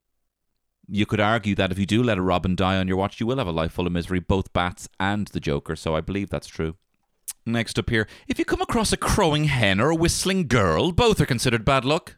[0.90, 3.28] you could argue that if you do let a Robin die on your watch, you
[3.28, 5.76] will have a life full of misery, both Bats and the Joker.
[5.76, 6.76] So I believe that's true.
[7.46, 11.20] Next up here, if you come across a crowing hen or a whistling girl, both
[11.22, 12.17] are considered bad luck.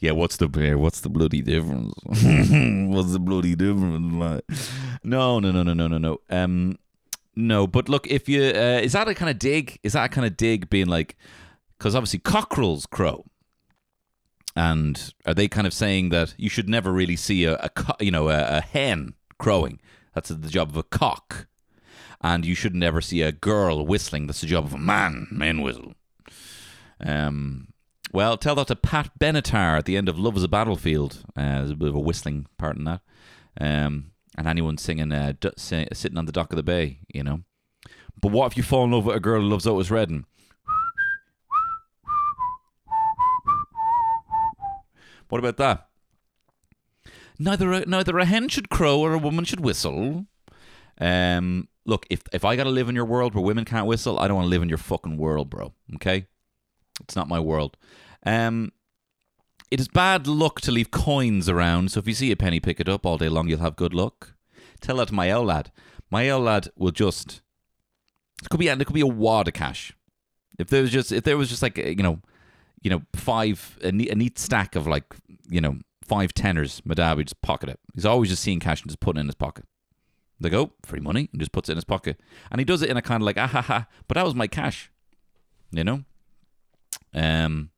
[0.00, 1.94] Yeah, what's the what's the bloody difference?
[2.04, 4.12] what's the bloody difference?
[4.12, 4.44] Like,
[5.02, 6.18] no, no, no, no, no, no, no.
[6.30, 6.78] Um,
[7.34, 7.66] no.
[7.66, 9.78] But look, if you uh, is that a kind of dig?
[9.82, 11.16] Is that a kind of dig being like,
[11.78, 13.24] because obviously cockerels crow,
[14.56, 17.96] and are they kind of saying that you should never really see a, a co-
[18.00, 19.80] you know a, a hen crowing?
[20.14, 21.46] That's the job of a cock,
[22.20, 24.26] and you should never see a girl whistling.
[24.26, 25.28] That's the job of a man.
[25.30, 25.94] Men whistle.
[27.00, 27.68] Um.
[28.14, 31.24] Well, tell that to Pat Benatar at the end of Love is a Battlefield.
[31.36, 33.00] Uh, there's a bit of a whistling part in that.
[33.60, 37.24] Um, and anyone singing uh, d- si- sitting on the dock of the bay, you
[37.24, 37.40] know.
[38.20, 40.26] But what if you fall in love with a girl who loves Otis Redding?
[45.28, 45.88] What about that?
[47.40, 50.26] Neither a, neither a hen should crow or a woman should whistle.
[51.00, 54.20] Um, look, if if I got to live in your world where women can't whistle,
[54.20, 55.72] I don't want to live in your fucking world, bro.
[55.96, 56.28] Okay,
[57.00, 57.76] it's not my world.
[58.24, 58.72] Um,
[59.70, 61.90] it is bad luck to leave coins around.
[61.92, 63.48] So if you see a penny, pick it up all day long.
[63.48, 64.34] You'll have good luck.
[64.80, 65.72] Tell that to my old lad.
[66.10, 67.40] My old lad will just.
[68.42, 69.92] It could be, and it could be a wad of cash.
[70.58, 72.20] If there was just if there was just like you know,
[72.82, 75.14] you know five a neat, a neat stack of like
[75.48, 77.80] you know five tenors, my dad would just pocket it.
[77.94, 79.64] He's always just seeing cash and just putting it in his pocket.
[80.38, 82.20] They go free money and just puts it in his pocket,
[82.50, 83.86] and he does it in a kind of like ah ha ha.
[84.06, 84.90] But that was my cash,
[85.72, 86.04] you know.
[87.12, 87.70] Um.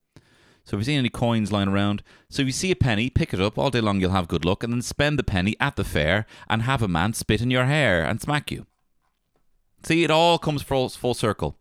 [0.66, 3.32] So if you see any coins lying around, so if you see a penny, pick
[3.32, 4.00] it up all day long.
[4.00, 6.88] You'll have good luck, and then spend the penny at the fair and have a
[6.88, 8.66] man spit in your hair and smack you.
[9.84, 11.56] See, it all comes full full circle.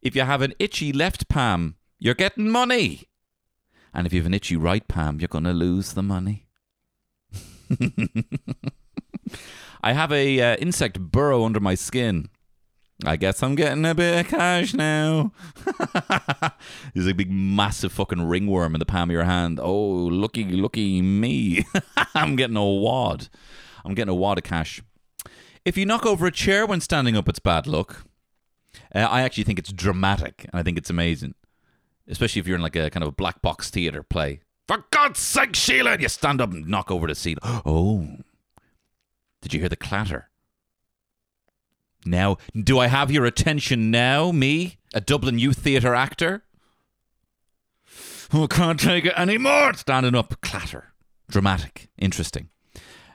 [0.00, 3.08] If you have an itchy left palm, you're getting money,
[3.92, 6.46] and if you have an itchy right palm, you're gonna lose the money.
[9.82, 12.28] I have a uh, insect burrow under my skin.
[13.04, 15.32] I guess I'm getting a bit of cash now.
[16.94, 19.60] There's a big, massive fucking ringworm in the palm of your hand.
[19.62, 21.64] Oh, looky, looky me.
[22.14, 23.28] I'm getting a wad.
[23.84, 24.82] I'm getting a wad of cash.
[25.64, 28.04] If you knock over a chair when standing up, it's bad luck.
[28.92, 31.34] Uh, I actually think it's dramatic, and I think it's amazing.
[32.08, 34.40] Especially if you're in like a kind of a black box theater play.
[34.66, 35.98] For God's sake, Sheila!
[36.00, 37.38] You stand up and knock over the seat.
[37.44, 38.08] Oh.
[39.40, 40.30] Did you hear the clatter?
[42.04, 46.44] Now, do I have your attention now, me, a Dublin Youth Theatre actor?
[48.32, 49.74] Oh, can't take it anymore.
[49.74, 50.92] Standing up, clatter.
[51.30, 51.88] Dramatic.
[51.98, 52.50] Interesting.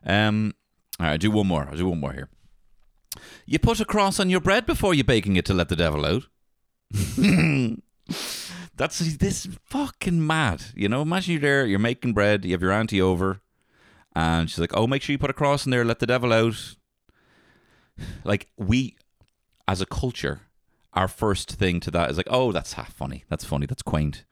[0.05, 0.53] Um,
[0.99, 1.67] all right, I'll do one more.
[1.69, 2.29] I'll do one more here.
[3.45, 6.05] You put a cross on your bread before you're baking it to let the devil
[6.05, 6.23] out.
[8.75, 10.63] That's this fucking mad.
[10.75, 13.41] You know, imagine you're there, you're making bread, you have your auntie over,
[14.15, 16.33] and she's like, "Oh, make sure you put a cross in there, let the devil
[16.33, 16.75] out."
[18.23, 18.95] Like we,
[19.67, 20.41] as a culture,
[20.93, 23.23] our first thing to that is like, "Oh, that's half funny.
[23.29, 23.65] That's funny.
[23.65, 24.25] That's quaint,"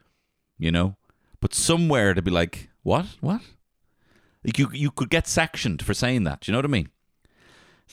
[0.58, 0.98] you know.
[1.40, 3.06] But somewhere to be like, "What?
[3.20, 3.42] What?"
[4.44, 6.42] Like you, you could get sectioned for saying that.
[6.42, 6.90] Do you know what I mean?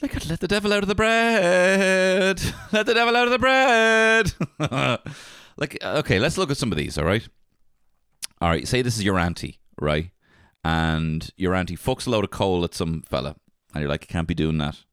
[0.01, 2.41] Like, let the devil out of the bread.
[2.73, 4.33] Let the devil out of the bread.
[5.57, 7.29] like, uh, okay, let's look at some of these, all right?
[8.41, 10.13] All right, say this is your auntie, right?
[10.65, 13.35] And your auntie fucks a load of coal at some fella.
[13.75, 14.85] And you're like, you can't be doing that.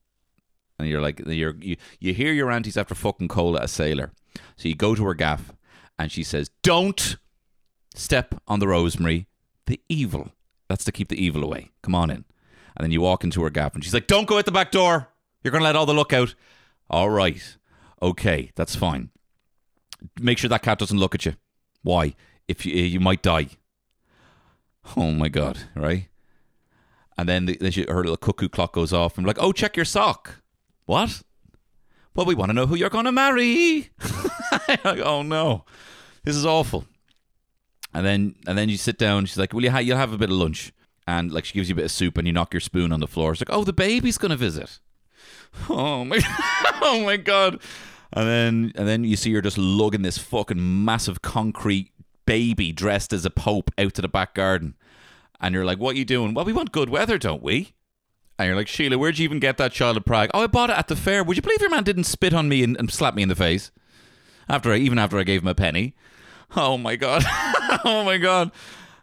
[0.78, 4.12] And you're like, you're, you, you hear your auntie's after fucking coal at a sailor.
[4.58, 5.54] So you go to her gaff
[5.98, 7.18] and she says, don't
[7.94, 9.28] step on the rosemary.
[9.68, 10.32] The evil.
[10.68, 11.72] That's to keep the evil away.
[11.82, 12.26] Come on in.
[12.76, 14.72] And then you walk into her gaff, and she's like, Don't go out the back
[14.72, 15.08] door.
[15.44, 16.36] You're to let all the look out.
[16.90, 17.58] All right.
[18.02, 19.12] Okay, that's fine.
[20.20, 21.36] Make sure that cat doesn't look at you.
[21.84, 22.16] Why?
[22.48, 23.48] If you, you might die.
[24.98, 26.10] Oh my God, right?
[27.18, 29.18] And then, the, then her little cuckoo clock goes off.
[29.18, 30.42] and I'm like, Oh, check your sock.
[30.86, 31.22] What?
[32.16, 33.90] Well, we want to know who you're going to marry.
[34.86, 35.66] oh no,
[36.24, 36.86] this is awful.
[37.94, 39.26] And then and then you sit down.
[39.26, 39.72] She's like, "Will you?
[39.72, 40.72] Ha- you'll have a bit of lunch."
[41.08, 43.00] And like she gives you a bit of soup, and you knock your spoon on
[43.00, 43.32] the floor.
[43.32, 44.80] It's like, "Oh, the baby's gonna visit."
[45.70, 46.20] Oh my,
[46.82, 47.62] oh my god!
[48.12, 51.92] And then and then you see her just lugging this fucking massive concrete
[52.26, 54.76] baby dressed as a pope out to the back garden,
[55.40, 57.72] and you're like, "What are you doing?" Well, we want good weather, don't we?
[58.38, 60.30] And you're like, Sheila, where'd you even get that child of Prague?
[60.34, 61.24] Oh, I bought it at the fair.
[61.24, 63.36] Would you believe your man didn't spit on me and, and slap me in the
[63.36, 63.72] face
[64.50, 65.96] after I, even after I gave him a penny?
[66.56, 67.24] Oh my god.
[67.86, 68.52] oh my god.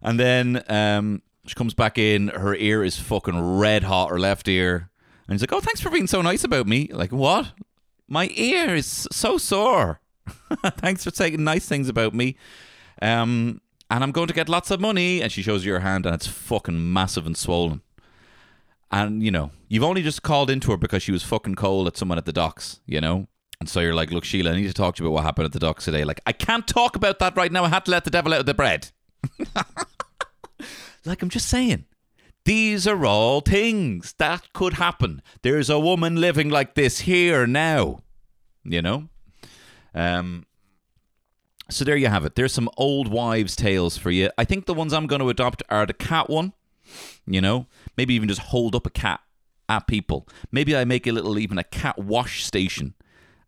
[0.03, 2.29] And then um, she comes back in.
[2.29, 4.11] Her ear is fucking red hot.
[4.11, 4.91] Her left ear.
[5.27, 7.53] And he's like, "Oh, thanks for being so nice about me." Like, what?
[8.09, 10.01] My ear is so sore.
[10.77, 12.37] thanks for saying nice things about me.
[13.01, 13.61] Um,
[13.91, 15.23] and I'm going to get lots of money.
[15.23, 17.83] And she shows you her hand, and it's fucking massive and swollen.
[18.93, 21.97] And you know, you've only just called into her because she was fucking cold at
[21.97, 22.81] someone at the docks.
[22.87, 23.27] You know,
[23.61, 25.47] and so you're like, look, Sheila, I need to talk to you about what happened
[25.47, 26.05] at the docks today.
[26.05, 27.65] Like, I can't talk about that right now.
[27.65, 28.91] I had to let the devil out of the bread.
[31.05, 31.87] like, I'm just saying.
[32.45, 35.23] These are all things that could happen.
[35.43, 38.01] There's a woman living like this here now.
[38.65, 39.09] You know?
[39.95, 40.47] Um
[41.71, 42.35] so there you have it.
[42.35, 44.29] There's some old wives' tales for you.
[44.37, 46.53] I think the ones I'm going to adopt are the cat one.
[47.27, 47.67] You know,
[47.97, 49.21] maybe even just hold up a cat
[49.69, 50.29] at people.
[50.51, 52.95] Maybe I make a little even a cat wash station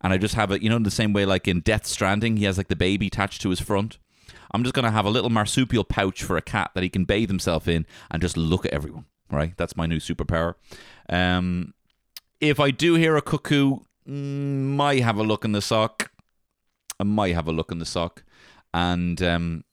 [0.01, 2.37] and I just have it, you know, in the same way like in Death Stranding,
[2.37, 3.99] he has like the baby attached to his front.
[4.53, 7.05] I'm just going to have a little marsupial pouch for a cat that he can
[7.05, 9.55] bathe himself in and just look at everyone, right?
[9.57, 10.55] That's my new superpower.
[11.09, 11.75] Um,
[12.41, 13.79] if I do hear a cuckoo,
[14.09, 16.13] mm, might have a look in the sock.
[17.01, 18.23] I might have a look in the sock
[18.75, 19.65] and um,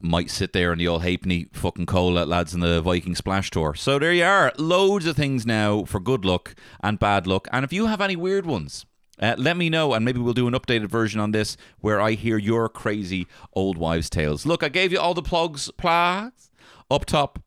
[0.00, 3.74] might sit there in the old halfpenny fucking cola lads in the Viking Splash Tour.
[3.74, 4.52] So there you are.
[4.58, 7.48] Loads of things now for good luck and bad luck.
[7.52, 8.86] And if you have any weird ones,
[9.20, 12.12] uh, let me know, and maybe we'll do an updated version on this where I
[12.12, 14.46] hear your crazy old wives' tales.
[14.46, 16.50] Look, I gave you all the plugs, plugs
[16.90, 17.40] up top.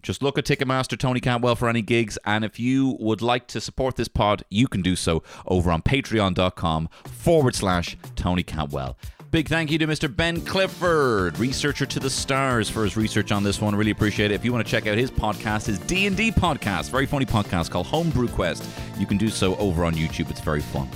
[0.00, 2.18] Just look at Ticketmaster, Tony Cantwell for any gigs.
[2.24, 5.82] And if you would like to support this pod, you can do so over on
[5.82, 8.96] patreon.com forward slash Tony Cantwell.
[9.30, 10.14] Big thank you to Mr.
[10.14, 13.74] Ben Clifford, researcher to the stars, for his research on this one.
[13.74, 14.34] Really appreciate it.
[14.34, 17.26] If you want to check out his podcast, his D and D podcast, very funny
[17.26, 18.64] podcast called Homebrew Quest,
[18.96, 20.30] you can do so over on YouTube.
[20.30, 20.88] It's very fun.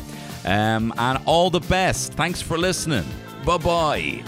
[0.46, 2.14] Um, and all the best.
[2.14, 3.04] Thanks for listening.
[3.44, 4.24] Bye bye.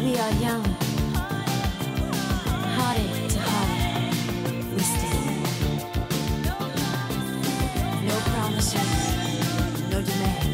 [0.00, 0.64] We are young.
[2.74, 4.14] hearted to heart.
[4.72, 4.82] We.
[8.06, 9.90] No promises.
[9.90, 10.47] No demands.